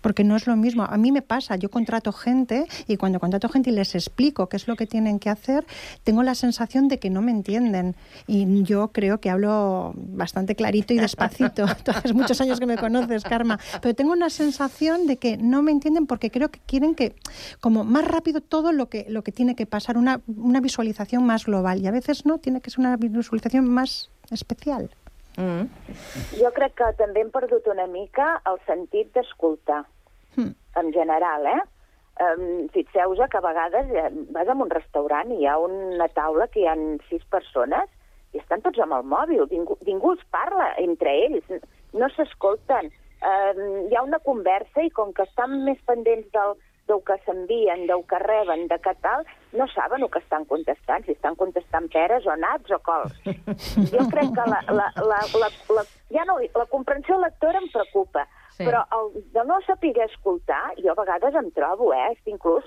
[0.02, 0.84] Porque no es lo mismo.
[0.84, 4.58] A mí me pasa, yo contrato gente y cuando contrato gente y les explico qué
[4.58, 5.66] es lo que tienen que hacer,
[6.04, 7.96] tengo la sensación de que no me entienden.
[8.28, 11.66] Y yo creo que hablo bastante clarito y despacito.
[11.84, 13.60] Tú hace muchos años que me conoces, Karma.
[13.82, 17.16] Pero tengo una sensación de que no me entienden porque creo que quieren que,
[17.60, 21.46] como más rápido todo lo que, lo que tiene que pasar, una, una visualización más
[21.46, 21.82] global.
[21.82, 24.90] Y a veces no, tiene que ser una visualización más especial.
[25.38, 25.68] Mm.
[26.40, 29.86] Jo crec que també hem perdut una mica el sentit d'escoltar,
[30.36, 30.54] Hmm.
[30.76, 31.62] en general, eh?
[32.22, 36.48] Um, Fixeu-vos que a vegades eh, vas a un restaurant i hi ha una taula
[36.48, 36.76] que hi ha
[37.10, 37.90] sis persones
[38.34, 41.50] i estan tots amb el mòbil, ningú, ningú els parla entre ells,
[41.94, 42.92] no s'escolten.
[43.22, 46.56] Um, hi ha una conversa i com que estan més pendents del,
[46.88, 51.06] del que s'envien, del que reben, de què tal, no saben el que estan contestant,
[51.06, 53.16] si estan contestant peres o nats o cols.
[53.94, 58.28] Jo crec que la, la, la, la, la, ja no, la comprensió lectora em preocupa,
[58.52, 58.66] Sí.
[58.68, 62.66] però el de no saber escoltar, jo a vegades em trobo, eh, inclús,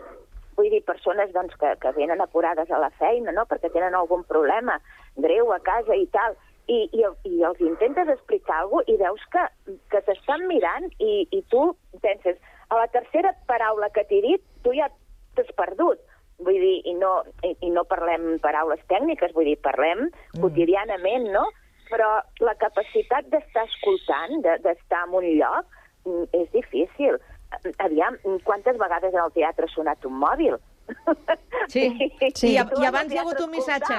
[0.56, 4.24] vull dir, persones doncs, que, que venen apurades a la feina, no?, perquè tenen algun
[4.24, 4.78] problema
[5.16, 6.34] greu a casa i tal,
[6.66, 9.44] i, i, i els intentes explicar alguna cosa i veus que,
[9.92, 14.72] que t'estan mirant i, i tu penses, a la tercera paraula que t'he dit, tu
[14.72, 14.88] ja
[15.36, 16.00] t'has perdut.
[16.38, 20.40] Vull dir, i no, i, i no parlem paraules tècniques, vull dir, parlem mm.
[20.40, 21.44] quotidianament, no?
[21.90, 22.08] Però
[22.42, 25.66] la capacitat d'estar escoltant, de- d'estar en un lloc,
[26.04, 27.20] mm, és difícil.
[27.78, 30.56] Aviam, quantes vegades en el teatre ha sonat un mòbil?
[31.68, 31.84] Sí,
[32.34, 32.50] Sí.
[32.52, 33.96] I, I abans hi ha hagut un missatge.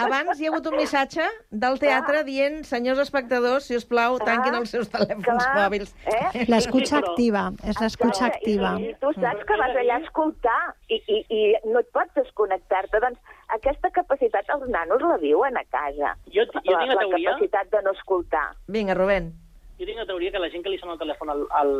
[0.00, 4.56] Abans hi ha hagut un missatge del teatre dient, senyors espectadors, si us plau, tanquin
[4.56, 5.92] els seus telèfons clar, mòbils.
[6.08, 6.46] eh?
[6.48, 8.72] La escucha activa, és l'escucha activa.
[8.80, 10.58] I, i tu saps que vas allà a escoltar
[10.88, 13.02] i, i, i no et pots desconnectar-te.
[13.04, 13.20] Doncs
[13.58, 16.16] aquesta capacitat els nanos la viuen a casa.
[16.32, 17.30] Jo, jo tinc la, la teoria...
[17.36, 18.48] capacitat de no escoltar.
[18.72, 19.32] Vinga, Rubén.
[19.78, 21.72] Jo tinc una teoria que la gent que li sona el telèfon al, al,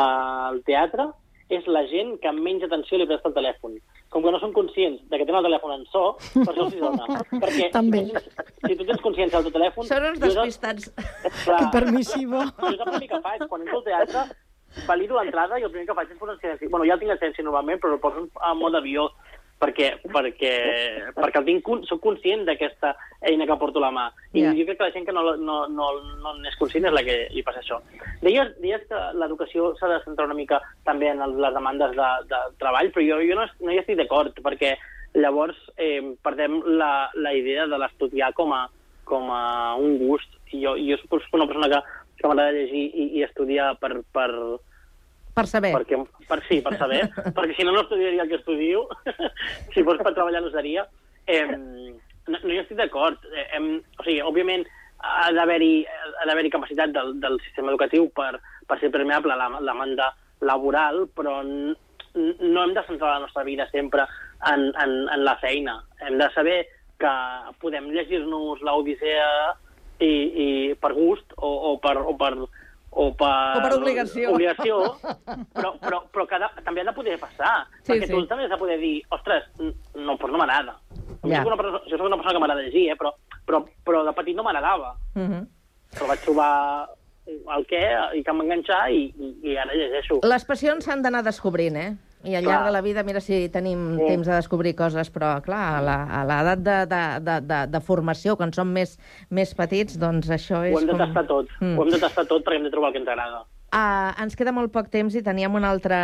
[0.00, 1.10] al teatre
[1.48, 3.78] és la gent que amb menys atenció li presta el telèfon.
[4.12, 6.02] Com que no són conscients de que tenen el telèfon en so,
[6.34, 7.06] per això els hi dona.
[7.44, 8.02] Perquè També.
[8.66, 9.88] si tu tens consciència del teu telèfon...
[9.88, 10.90] Són uns despistats.
[11.44, 12.42] Clar, Que permissivo.
[12.60, 13.46] jo és el primer que faig.
[13.48, 14.26] Quan entro al teatre,
[14.86, 16.68] valido l'entrada i el primer que faig és posar en silenci.
[16.68, 19.08] Bueno, ja el tinc en silenci normalment, però el poso en mode avió
[19.58, 20.52] perquè, perquè,
[21.16, 22.92] perquè el tinc, con- soc conscient d'aquesta
[23.26, 24.04] eina que porto a la mà.
[24.32, 24.52] I Ja.
[24.54, 25.88] jo crec que la gent que no, no, no,
[26.22, 27.80] no n'és conscient és la que li passa això.
[28.22, 32.08] Deies, deies que l'educació s'ha de centrar una mica també en el- les demandes de,
[32.30, 34.76] de treball, però jo, jo no, no hi estic d'acord, perquè
[35.14, 38.68] llavors eh, perdem la, la idea de l'estudiar com, a,
[39.04, 40.28] com a un gust.
[40.52, 41.82] I jo, jo soc una persona que,
[42.20, 44.30] que m'agrada llegir i, i estudiar per, per,
[45.38, 45.72] Per saber.
[45.76, 47.04] perquè, per, sí, per saber,
[47.36, 48.88] perquè si no, no estudiaria el que estudio,
[49.74, 50.84] si fos per treballar no seria.
[51.26, 53.22] Eh, no, no hi estic d'acord.
[53.32, 54.66] Eh, em, o sigui, òbviament,
[54.98, 58.32] ha d'haver-hi ha d'haver capacitat del, del sistema educatiu per,
[58.66, 60.10] per ser permeable a la, la demanda
[60.42, 61.76] laboral, però n-
[62.18, 64.06] no hem de centrar la nostra vida sempre
[64.50, 65.78] en, en, en la feina.
[66.02, 66.58] Hem de saber
[66.98, 67.12] que
[67.62, 69.28] podem llegir-nos l'Odissea
[70.02, 70.48] i, i
[70.82, 72.32] per gust o, o per, o per,
[72.90, 74.32] o per, O per obligació.
[74.32, 74.78] obligació
[75.54, 77.66] però, però, però que de, també ha de poder passar.
[77.82, 78.12] Sí, perquè sí.
[78.14, 80.78] tu també has de poder dir, ostres, no, doncs no m'agrada.
[81.24, 81.42] Ja.
[81.42, 83.12] Jo, soc una persona, jo soc una persona que m'agrada llegir, eh, però,
[83.46, 84.94] però, però de petit no m'agradava.
[85.14, 85.46] Uh -huh.
[85.94, 86.88] Però vaig trobar
[87.28, 87.82] el què
[88.16, 90.20] i que m'enganxar i, i, i ara llegeixo.
[90.22, 91.96] Les passions s'han d'anar descobrint, eh?
[92.24, 92.52] I al Clar.
[92.54, 94.06] llarg de la vida, mira si tenim Sí.
[94.08, 97.80] temps de descobrir coses, però, clar, a la- a l'edat de, de, de, de, de
[97.80, 98.98] formació, quan som més,
[99.30, 100.98] més petits, doncs això és Ho hem de com...
[100.98, 101.46] tastar tot.
[101.60, 101.78] Mm.
[101.78, 103.44] Ho hem de tastar tot perquè hem de trobar el que ens agrada.
[103.68, 105.96] Uh, ens queda molt poc temps i teníem un altre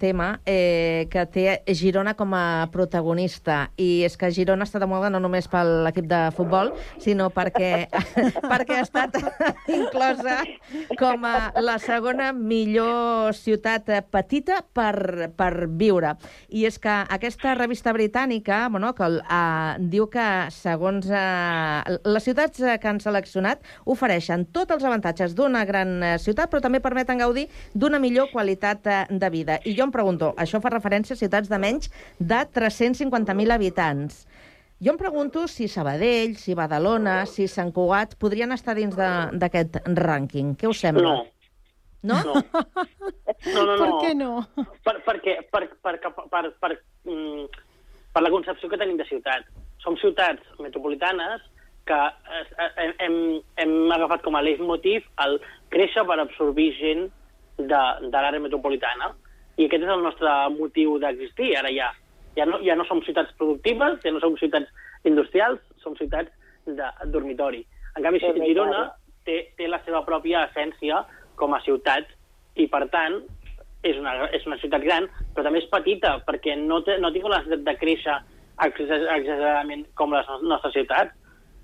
[0.00, 1.44] tema eh, que té
[1.78, 3.68] Girona com a protagonista.
[3.78, 7.86] I és que Girona està de moda no només per l'equip de futbol, sinó perquè,
[8.50, 9.14] perquè ha estat
[9.78, 10.40] inclosa
[10.98, 16.16] com a la segona millor ciutat eh, petita per, per viure.
[16.50, 22.60] I és que aquesta revista britànica, bueno, que uh, diu que segons uh, les ciutats
[22.60, 27.11] eh, que han seleccionat ofereixen tots els avantatges d'una gran eh, ciutat, però també permeten
[27.12, 29.58] permeten gaudir d'una millor qualitat eh, de vida.
[29.64, 34.26] I jo em pregunto, això fa referència a ciutats de menys de 350.000 habitants.
[34.82, 40.56] Jo em pregunto si Sabadell, si Badalona, si Sant Cugat podrien estar dins d'aquest rànquing.
[40.56, 41.22] Què us sembla?
[41.22, 41.26] No.
[42.02, 42.18] No?
[42.24, 42.34] No.
[43.54, 43.78] No, no, no.
[43.78, 44.32] Per què no?
[44.82, 46.72] Per, perquè, per, per, per, per, per,
[47.06, 47.46] mm,
[48.12, 49.46] per la concepció que tenim de ciutat.
[49.82, 51.46] Som ciutats metropolitanes
[51.86, 53.16] que eh, eh, hem,
[53.58, 55.38] hem agafat com a leitmotiv el
[55.72, 57.08] créixer per absorbir gent
[57.58, 59.12] de, de l'àrea metropolitana.
[59.58, 61.52] I aquest és el nostre motiu d'existir.
[61.58, 61.90] Ara ja,
[62.38, 64.70] ja, no, ja no som ciutats productives, ja no som ciutats
[65.08, 66.32] industrials, som ciutats
[66.66, 67.64] de dormitori.
[67.96, 68.46] En canvi, veritat.
[68.48, 68.82] Girona
[69.26, 71.02] té, té la seva pròpia essència
[71.36, 72.08] com a ciutat
[72.56, 73.20] i, per tant,
[73.82, 77.26] és una, és una ciutat gran, però també és petita, perquè no, té, no tinc
[77.26, 78.18] la necessitat de créixer
[78.62, 81.16] exager- exageradament com les nostres ciutats.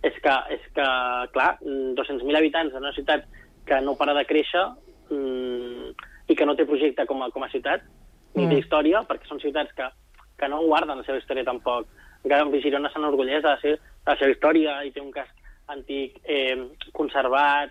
[0.02, 0.86] És que, és que
[1.34, 3.24] clar, mm, 200.000 habitants en una ciutat
[3.66, 4.62] que no para de créixer
[5.10, 5.90] mm,
[6.28, 7.82] i que no té projecte com a, com a ciutat,
[8.34, 8.50] ni Mm.
[8.52, 9.86] té història, perquè són ciutats que,
[10.38, 11.88] que no guarden la seva història tampoc.
[12.24, 15.34] En canvi, Girona s'enorgulleix de, la seva- de la seva història i té un casc
[15.68, 16.56] antic eh,
[16.92, 17.70] conservat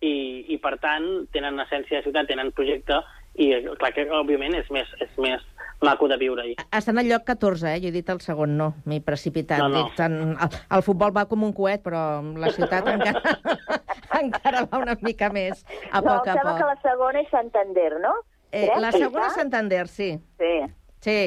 [0.00, 2.98] i, i, per tant, tenen essència de ciutat, tenen projecte
[3.36, 5.42] i, eh, clar que, òbviament, és més, és més
[5.82, 6.54] maco de viure-hi.
[6.78, 7.80] Estan al lloc 14, eh?
[7.82, 8.72] Jo he dit el segon, no.
[8.88, 9.58] M'he precipitat.
[9.62, 9.84] No, no.
[9.84, 12.02] Dic, tant, el, el futbol va com un coet, però
[12.38, 13.22] la ciutat encara,
[14.22, 16.58] encara va una mica més, a no, poc a poc.
[16.60, 18.14] que la segona és Santander, no?
[18.52, 20.10] Eh, Crec, la segona és Santander, sí.
[20.38, 20.54] Sí.
[21.02, 21.18] Sí.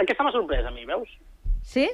[0.00, 1.10] Aquesta m'ha sorprès a mi, veus?
[1.66, 1.88] Sí?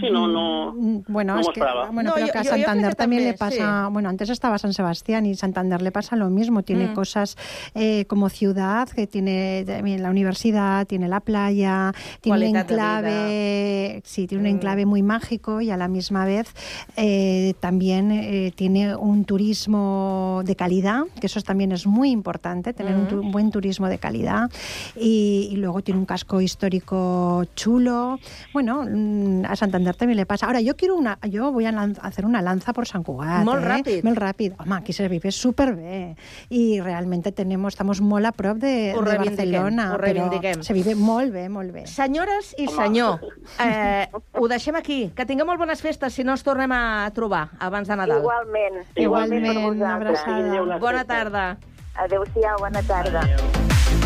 [0.00, 2.90] Sí, no, no, Mm, Bueno, no es que, bueno, No, pero yo- que a Santander
[2.90, 6.62] que también le pasa, bueno, antes estaba San Sebastián y Santander le pasa lo mismo,
[6.62, 6.94] tiene Mm.
[6.94, 7.36] cosas
[7.74, 14.02] eh, como ciudad, que tiene también la universidad, tiene la playa, tiene un Cualidad enclave,
[14.04, 14.56] sí, tiene un Mm.
[14.56, 16.52] enclave muy mágico y a la misma vez
[16.96, 22.96] eh, también eh, tiene un turismo de calidad, que eso también es muy importante, tener
[22.96, 24.50] un, tu- un buen turismo de calidad
[24.94, 28.18] y, y luego tiene un casco histórico chulo.
[28.52, 30.46] Bueno, mm, a Santander también le pasa.
[30.46, 33.44] Ahora, yo quiero una, yo voy a lan- hacer una lanza por San Cugat.
[33.44, 33.68] Molt eh?
[33.68, 34.02] ràpid.
[34.04, 34.54] Molt ràpid.
[34.58, 36.16] Home, aquí se vive superbé.
[36.48, 39.92] I realmente tenemos, estamos molt a prop de, Ho de Barcelona.
[39.94, 40.60] ho reivindiquem.
[40.60, 41.86] Però se vive molt bé, molt bé.
[41.86, 43.20] Senyores i senyor,
[43.60, 45.12] eh, ho deixem aquí.
[45.14, 48.20] Que tingueu molt bones festes, si no ens tornem a trobar abans de Nadal.
[48.20, 48.82] Igualment.
[48.96, 50.78] Igualment, per una abraçada.
[50.78, 51.58] Bona tarda.
[51.94, 54.05] Adéu-siau, bona tarda.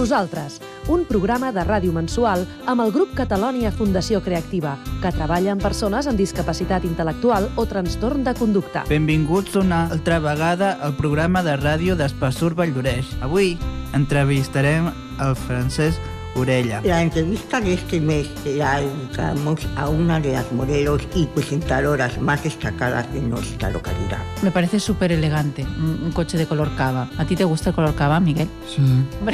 [0.00, 4.70] Nosaltres, un programa de ràdio mensual amb el grup Catalònia Fundació Creativa,
[5.02, 8.86] que treballa amb persones amb discapacitat intel·lectual o trastorn de conducta.
[8.88, 13.12] Benvinguts una altra vegada al programa de ràdio d'Espassur Valldoreix.
[13.20, 13.58] Avui
[13.92, 14.88] entrevistarem
[15.20, 16.80] el Francesc Orella.
[16.84, 22.42] La entrevista de este mes la dedicamos a una de las modelos y presentadoras más
[22.44, 24.18] destacadas de nuestra localidad.
[24.42, 27.08] Me parece súper elegante, un, un coche de color cava.
[27.18, 28.48] ¿A ti te gusta el color cava, Miguel?
[28.68, 28.80] Sí.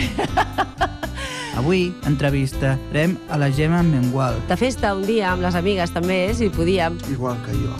[1.57, 4.37] Avui entrevistarem a la Gemma Mengual.
[4.49, 6.99] De festa un dia amb les amigues també, si podíem.
[7.09, 7.73] Igual que jo.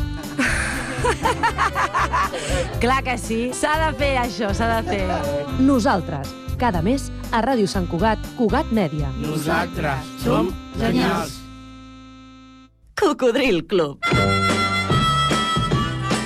[2.81, 5.05] Clar que sí, s'ha de fer això, s'ha de fer.
[5.61, 9.13] Nosaltres, cada mes a Ràdio Sant Cugat, Cugat Mèdia.
[9.21, 11.39] Nosaltres som genials.
[12.97, 14.46] Cocodril Club.